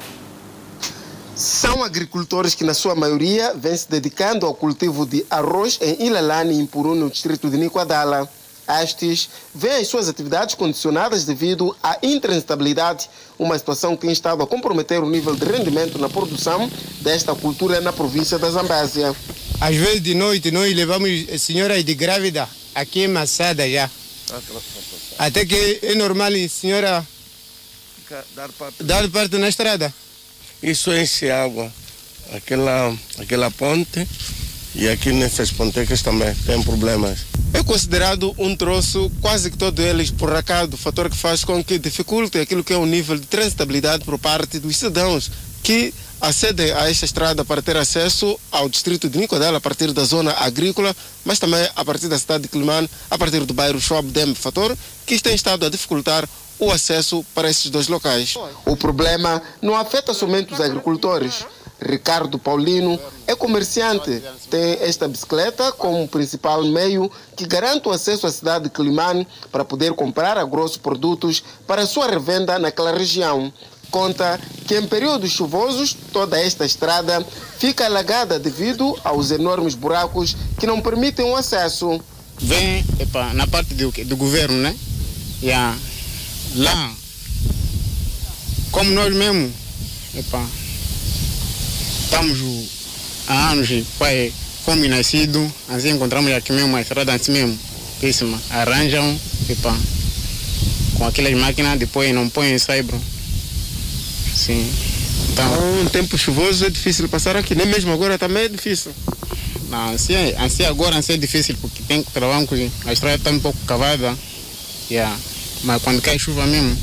[1.36, 6.54] São agricultores que, na sua maioria, vêm se dedicando ao cultivo de arroz em Ilalani
[6.54, 8.30] e Impuru, no distrito de Nicoadala.
[8.84, 13.10] Estes veem as suas atividades condicionadas devido à intransitabilidade,
[13.40, 16.70] uma situação que tem estado a comprometer o nível de rendimento na produção
[17.02, 19.16] desta cultura na província da Zambésia.
[19.62, 21.10] Às vezes de noite nós levamos
[21.42, 23.90] senhoras de grávida aqui em Massada já.
[25.18, 27.06] Até que é normal a senhora
[28.82, 29.94] dar parte na estrada.
[30.64, 31.72] Isso enche água.
[32.34, 34.08] Aquela, aquela ponte
[34.76, 37.20] e aqui nessas pontecas também tem problemas.
[37.54, 41.80] É considerado um troço, quase que todos eles, por acaso, fator que faz com que
[41.80, 45.32] dificulte aquilo que é o nível de transitabilidade por parte dos cidadãos
[45.64, 50.04] que acedem a esta estrada para ter acesso ao distrito de Nicodela a partir da
[50.04, 54.10] zona agrícola, mas também a partir da cidade de Climane, a partir do bairro Schwab
[54.12, 56.28] Dem, fator que tem estado a dificultar
[56.60, 58.36] o acesso para esses dois locais.
[58.66, 61.46] O problema não afeta somente os agricultores.
[61.82, 68.32] Ricardo Paulino é comerciante, tem esta bicicleta como principal meio que garante o acesso à
[68.32, 73.54] cidade de Climane para poder comprar a grosso produtos para sua revenda naquela região.
[73.92, 77.26] Conta que em períodos chuvosos toda esta estrada
[77.58, 82.00] fica alagada devido aos enormes buracos que não permitem o acesso.
[82.40, 84.76] Vem epa, na parte do, do governo, né?
[85.42, 85.76] Yeah.
[86.56, 86.94] Lá,
[88.72, 89.52] como nós mesmo,
[90.16, 90.46] epa,
[92.04, 92.70] estamos
[93.28, 94.34] há anos, pai,
[94.66, 97.60] como nascido, assim encontramos aqui mesmo a estrada assim mesmo,
[98.00, 98.40] péssima.
[98.50, 99.20] Arranjam,
[99.50, 99.76] epa,
[100.98, 103.00] com aquelas máquinas, depois não põem saibro.
[104.40, 104.72] Sim.
[105.34, 108.94] Então, um tempo chuvoso é difícil passar aqui, nem mesmo agora também é difícil.
[109.70, 113.30] Não, assim, assim agora assim é difícil porque tem que trabalhar com a estrada está
[113.32, 114.18] um pouco cavada.
[114.90, 115.16] Yeah.
[115.64, 116.76] Mas quando cai chuva mesmo,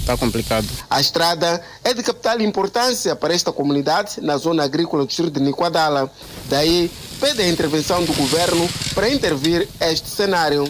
[0.00, 0.66] está complicado.
[0.88, 5.40] A estrada é de capital importância para esta comunidade na zona agrícola do distrito de
[5.40, 6.10] Nicoadala.
[6.48, 10.64] Daí, pede a intervenção do governo para intervir este cenário.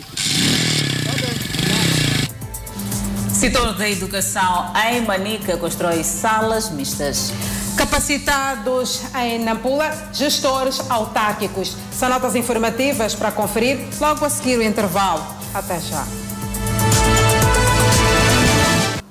[3.39, 7.33] Setor da Educação em Manica constrói salas mistas.
[7.77, 11.77] Capacitados em Nampula, gestores autárquicos.
[11.93, 15.25] São notas informativas para conferir logo a seguir o intervalo.
[15.55, 16.28] Até já.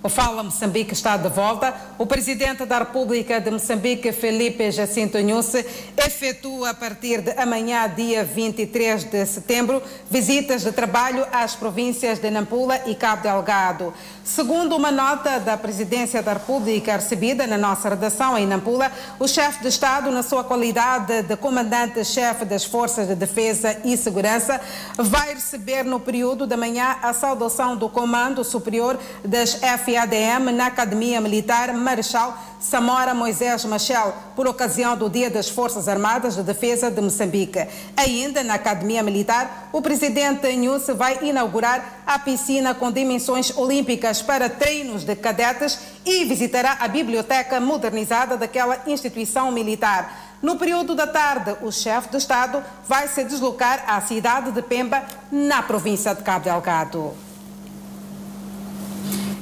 [0.07, 1.75] O Fala Moçambique está de volta.
[1.97, 5.65] O presidente da República de Moçambique, Felipe Jacinto Nhusse,
[5.97, 12.31] efetua a partir de amanhã, dia 23 de setembro, visitas de trabalho às províncias de
[12.31, 13.93] Nampula e Cabo Delgado.
[14.23, 18.89] Segundo uma nota da Presidência da República recebida na nossa redação em Nampula,
[19.19, 24.61] o chefe de Estado, na sua qualidade de comandante-chefe das Forças de Defesa e Segurança,
[24.97, 29.61] vai receber no período da manhã a saudação do Comando Superior das
[29.97, 36.35] FADM na Academia Militar Marechal Samora Moisés Machel, por ocasião do Dia das Forças Armadas
[36.35, 37.67] de Defesa de Moçambique.
[37.95, 44.49] Ainda na Academia Militar, o presidente Nhusse vai inaugurar a piscina com dimensões olímpicas para
[44.49, 50.35] treinos de cadetes e visitará a biblioteca modernizada daquela instituição militar.
[50.43, 55.01] No período da tarde, o chefe de Estado vai se deslocar à cidade de Pemba,
[55.31, 57.26] na província de Cabo Delgado.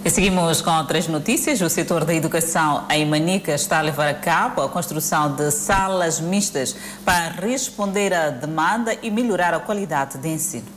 [0.06, 1.60] E seguimos com outras notícias.
[1.62, 6.20] O setor da educação em Manica está a levar a cabo a construção de salas
[6.20, 10.68] mistas para responder à demanda e melhorar a qualidade de ensino.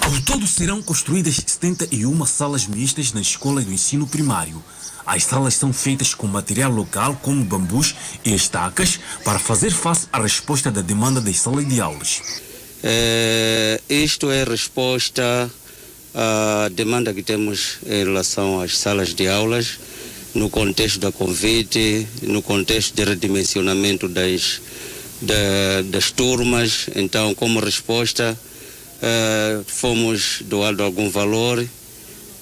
[0.00, 4.64] Ao todo serão construídas 71 salas mistas na escola do ensino primário.
[5.04, 7.94] As salas são feitas com material local como bambus
[8.24, 12.22] e estacas para fazer face à resposta da demanda das salas de aulas.
[12.82, 15.50] É, isto é resposta
[16.14, 19.78] à demanda que temos em relação às salas de aulas
[20.34, 24.60] no contexto da Covid, no contexto de redimensionamento das,
[25.20, 26.88] da, das turmas.
[26.94, 28.38] Então, como resposta,
[29.02, 31.64] eh, fomos doado algum valor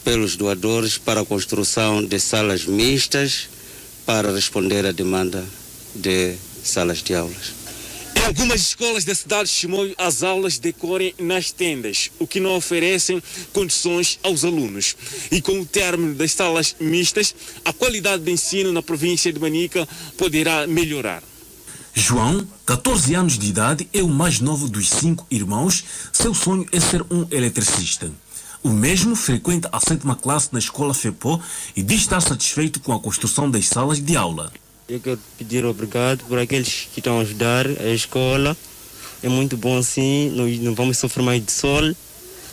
[0.04, 3.48] pelos doadores para a construção de salas mistas
[4.06, 5.44] para responder à demanda
[5.94, 7.61] de salas de aulas.
[8.26, 13.22] Algumas escolas da cidade de Chimoio, as aulas decorrem nas tendas, o que não oferecem
[13.52, 14.96] condições aos alunos.
[15.30, 19.88] E com o término das salas mistas, a qualidade de ensino na província de Manica
[20.16, 21.22] poderá melhorar.
[21.94, 25.84] João, 14 anos de idade, é o mais novo dos cinco irmãos.
[26.12, 28.10] Seu sonho é ser um eletricista.
[28.62, 31.42] O mesmo frequenta a sétima classe na escola FEPO
[31.74, 34.52] e diz estar satisfeito com a construção das salas de aula.
[34.92, 38.56] Eu quero pedir obrigado por aqueles que estão a ajudar a escola
[39.22, 41.94] é muito bom assim, nós não vamos sofrer mais de sol.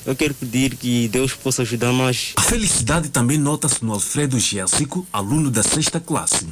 [0.05, 2.33] Eu quero pedir que Deus possa ajudar mais.
[2.35, 6.47] A felicidade também nota-se no Alfredo Géssico, aluno da sexta classe.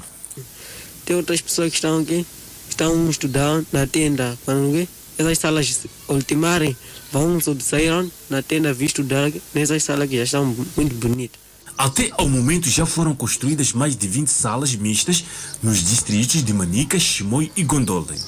[1.05, 2.25] Tem outras pessoas que estão aqui,
[2.67, 4.37] estão estudando na tenda.
[4.43, 4.87] Quando
[5.19, 6.75] essas salas ultimarem,
[7.11, 7.91] vão sair
[8.27, 11.46] na tenda vir estudar nessas salas que já estão muito bonitas.
[11.77, 15.23] Até ao momento já foram construídas mais de 20 salas mistas
[15.61, 18.19] nos distritos de Manica, Chimoio e Gondolem.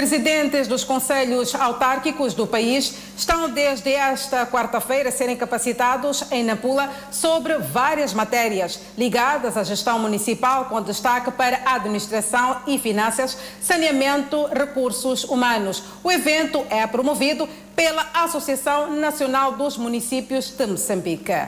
[0.00, 6.90] Presidentes dos conselhos autárquicos do país estão desde esta quarta-feira a serem capacitados em Nampula
[7.10, 15.22] sobre várias matérias ligadas à gestão municipal, com destaque para administração e finanças, saneamento, recursos
[15.24, 15.82] humanos.
[16.02, 17.46] O evento é promovido
[17.76, 21.46] pela Associação Nacional dos Municípios de Moçambique.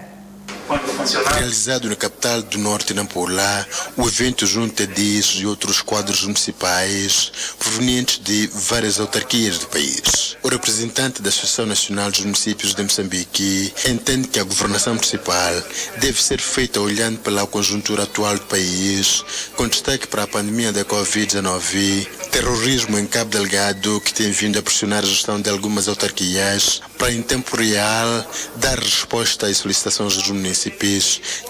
[1.34, 8.20] Realizado na capital do Norte, Nampula, o evento junta DIS e outros quadros municipais provenientes
[8.20, 10.36] de várias autarquias do país.
[10.42, 15.52] O representante da Associação Nacional dos Municípios de Moçambique entende que a governação municipal
[15.98, 19.24] deve ser feita olhando pela conjuntura atual do país,
[19.56, 24.62] com destaque para a pandemia da Covid-19, terrorismo em Cabo Delgado, que tem vindo a
[24.62, 30.28] pressionar a gestão de algumas autarquias, para em tempo real dar resposta às solicitações dos
[30.28, 30.51] municípios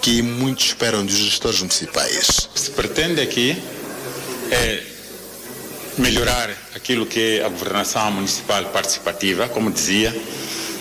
[0.01, 2.49] que muitos esperam dos gestores municipais.
[2.55, 3.57] Se pretende aqui
[4.51, 4.83] é
[5.99, 10.15] melhorar aquilo que é a governação municipal participativa, como dizia.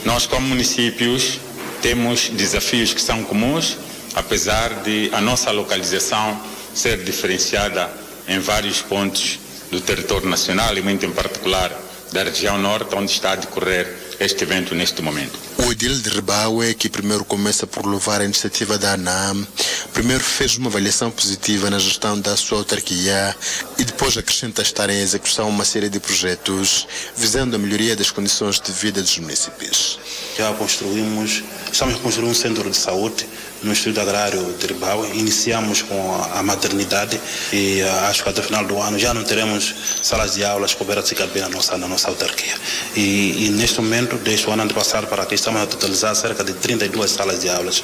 [0.06, 1.40] Nós, como municípios,
[1.82, 3.78] temos desafios que são comuns,
[4.16, 6.42] apesar de a nossa localização
[6.74, 7.90] ser diferenciada
[8.28, 9.40] em vários pontos
[9.72, 11.72] do território nacional e muito em particular
[12.12, 13.88] da região norte, onde está a decorrer
[14.20, 15.40] este evento neste momento.
[15.64, 19.46] O Edil de Ribaue, que primeiro começa por louvar a iniciativa da ANAM,
[19.94, 23.36] primeiro fez uma avaliação positiva na gestão da sua autarquia
[23.78, 28.60] e depois acrescenta estar em execução uma série de projetos visando a melhoria das condições
[28.60, 30.00] de vida dos municípios.
[30.38, 33.28] Já construímos, estamos a construir um centro de saúde
[33.64, 35.06] no Instituto Agrário de Ribau.
[35.14, 37.20] Iniciamos com a maternidade
[37.54, 41.02] e acho que até o final do ano já não teremos salas de aulas houver
[41.06, 42.56] se caber na nossa, na nossa autarquia.
[42.96, 46.54] E, e, neste momento, desde o ano passado para aqui, estamos a totalizar cerca de
[46.54, 47.84] 32 salas de aulas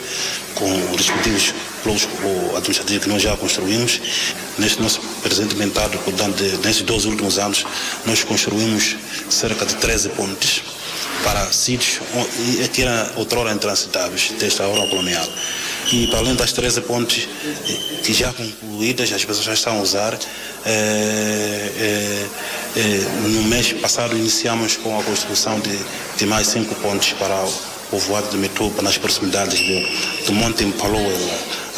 [0.56, 1.54] com respectivos
[1.84, 2.08] blocos
[2.56, 4.02] administrativos que nós já construímos.
[4.58, 7.66] Neste nosso presente mentado, portanto, nesses dois últimos anos,
[8.06, 8.96] nós construímos
[9.30, 10.64] cerca de 13 pontes
[11.24, 12.00] para sítios
[12.74, 15.28] que eram outrora intransitáveis desta hora colonial.
[15.92, 17.28] E para além das 13 pontes
[18.04, 20.18] que já concluídas, as pessoas já estão a usar,
[20.66, 22.26] é,
[22.76, 25.78] é, no mês passado iniciamos com a construção de,
[26.18, 27.54] de mais cinco pontes para o
[27.90, 31.14] povoado de Metupa, nas proximidades do, do Monte Impaloa,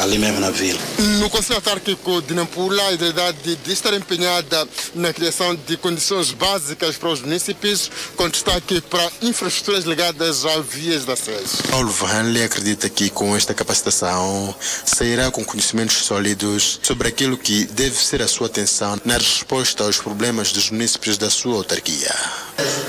[0.00, 0.80] ali mesmo na vila.
[1.18, 6.32] No Conselho Autárquico de Nampula, a ideia de, de estar empenhada na criação de condições
[6.32, 11.62] básicas para os municípios, com destaque para infraestruturas ligadas às vias da SES.
[11.70, 17.96] Paulo Vanley acredita que com esta capacitação sairá com conhecimentos sólidos sobre aquilo que deve
[17.96, 22.14] ser a sua atenção na resposta aos problemas dos municípios da sua autarquia.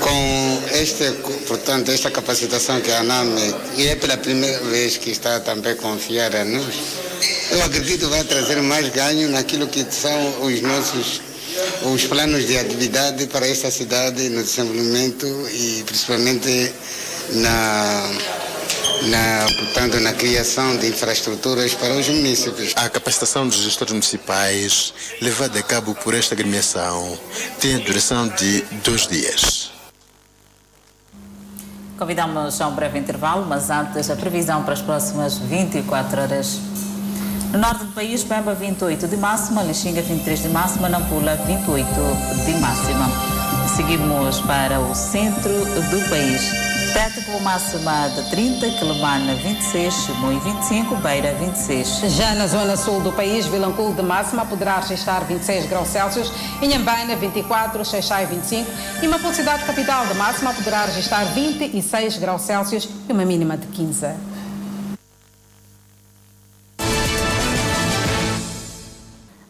[0.00, 1.12] Com este,
[1.46, 5.76] portanto, esta capacitação que a ANAME, e é pela primeira vez que está também a
[5.76, 7.01] confiar a nós,
[7.50, 11.20] eu acredito que vai trazer mais ganho naquilo que são os nossos
[11.84, 16.72] os planos de atividade para esta cidade no desenvolvimento e principalmente
[17.34, 18.10] na
[19.08, 22.72] na, portanto, na criação de infraestruturas para os municípios.
[22.76, 27.18] A capacitação dos gestores municipais, levada a cabo por esta agremiação,
[27.60, 29.70] tem a duração de dois dias.
[31.98, 36.58] Convidamos a um breve intervalo, mas antes a previsão para as próximas 24 horas.
[37.52, 41.84] No norte do país, Pemba 28 de máxima, Lixinga 23 de máxima, Nampula 28
[42.46, 43.10] de máxima.
[43.76, 46.50] Seguimos para o centro do país.
[46.94, 52.00] Tete com máxima de 30, Quelimane 26, Chimoio 25, Beira 26.
[52.16, 56.32] Já na zona sul do país, Vilanculo de máxima poderá registrar 26 graus Celsius,
[56.62, 58.70] Inhambaina 24, Xaixai 25
[59.02, 63.66] e Maputo cidade capital de máxima poderá registrar 26 graus Celsius e uma mínima de
[63.66, 64.31] 15.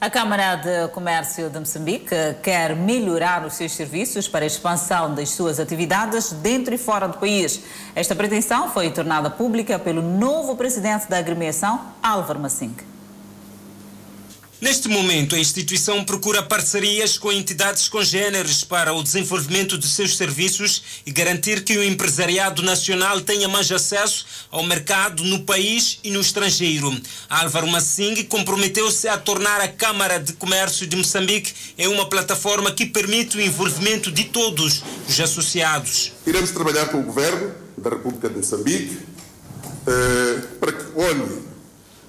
[0.03, 5.31] A Câmara de Comércio de Moçambique quer melhorar os seus serviços para a expansão das
[5.31, 7.63] suas atividades dentro e fora do país.
[7.95, 12.75] Esta pretensão foi tornada pública pelo novo presidente da agremiação, Álvaro Massing.
[14.63, 21.03] Neste momento, a instituição procura parcerias com entidades congêneres para o desenvolvimento de seus serviços
[21.05, 26.21] e garantir que o empresariado nacional tenha mais acesso ao mercado no país e no
[26.21, 26.97] estrangeiro.
[27.29, 32.87] Álvaro Massing comprometeu-se a tornar a Câmara de Comércio de Moçambique em uma plataforma que
[32.87, 36.13] permite o envolvimento de todos os associados.
[36.25, 38.97] Iremos trabalhar com o Governo da República de Moçambique
[39.89, 41.43] eh, para que olhe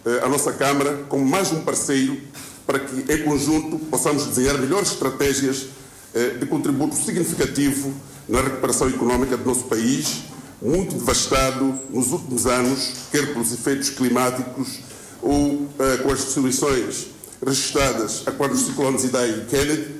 [0.05, 2.31] eh, a nossa Câmara como mais um parceiro
[2.65, 5.67] para que, em conjunto, possamos desenhar melhores estratégias
[6.13, 7.93] eh, de contributo significativo
[8.27, 10.23] na recuperação económica do nosso país,
[10.61, 14.79] muito devastado nos últimos anos, quer pelos efeitos climáticos
[15.21, 17.07] ou eh, com as destruições
[17.45, 19.95] registradas a quando dos ciclones Idai e Kennedy,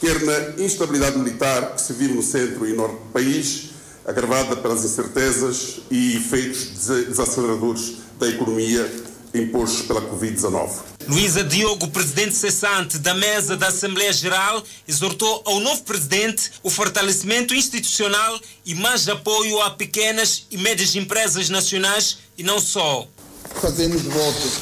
[0.00, 3.70] quer na instabilidade militar que se vive no centro e norte do país,
[4.04, 8.90] agravada pelas incertezas e efeitos desaceleradores da economia
[9.34, 10.70] impostos pela Covid-19.
[11.08, 17.54] Luísa Diogo, presidente cessante da mesa da Assembleia Geral, exortou ao novo presidente o fortalecimento
[17.54, 23.06] institucional e mais apoio a pequenas e médias empresas nacionais e não só.
[23.60, 24.60] Fazemos votos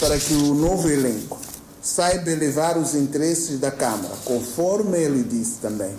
[0.00, 1.38] para que o novo elenco
[1.82, 5.94] saiba elevar os interesses da Câmara, conforme ele disse também,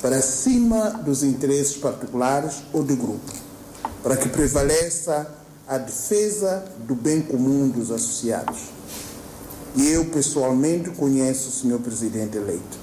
[0.00, 3.32] para cima dos interesses particulares ou de grupo,
[4.02, 5.26] para que prevaleça
[5.68, 8.60] a defesa do bem comum dos associados.
[9.74, 12.78] E eu pessoalmente conheço o senhor presidente eleito.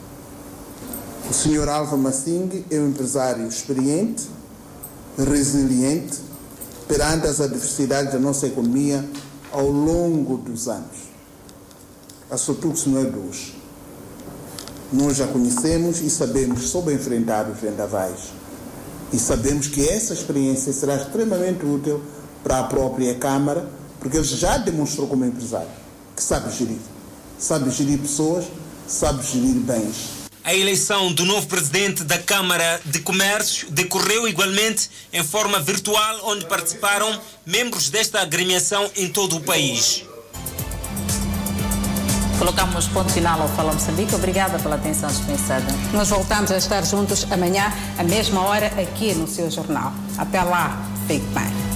[1.29, 4.27] O senhor Alva Massing é um empresário experiente,
[5.17, 6.19] resiliente,
[6.87, 9.07] perante as adversidades da nossa economia
[9.51, 11.13] ao longo dos anos.
[12.29, 13.55] A Sotuxo não é de.
[14.91, 18.33] Nós já conhecemos e sabemos sobre enfrentar os vendavais.
[19.11, 22.01] E sabemos que essa experiência será extremamente útil
[22.43, 23.67] para a própria Câmara,
[23.99, 25.69] porque ele já demonstrou como empresário
[26.15, 26.77] que sabe gerir.
[27.37, 28.45] Sabe gerir pessoas,
[28.87, 30.23] sabe gerir bens.
[30.43, 36.45] A eleição do novo presidente da Câmara de Comércio decorreu igualmente em forma virtual, onde
[36.45, 40.03] participaram membros desta agremiação em todo o país.
[42.37, 44.13] Colocamos ponto final ao Fala Moçambique.
[44.15, 45.65] Obrigada pela atenção dispensada.
[45.93, 49.93] Nós voltamos a estar juntos amanhã, à mesma hora, aqui no seu jornal.
[50.17, 51.72] Até lá, fique bem.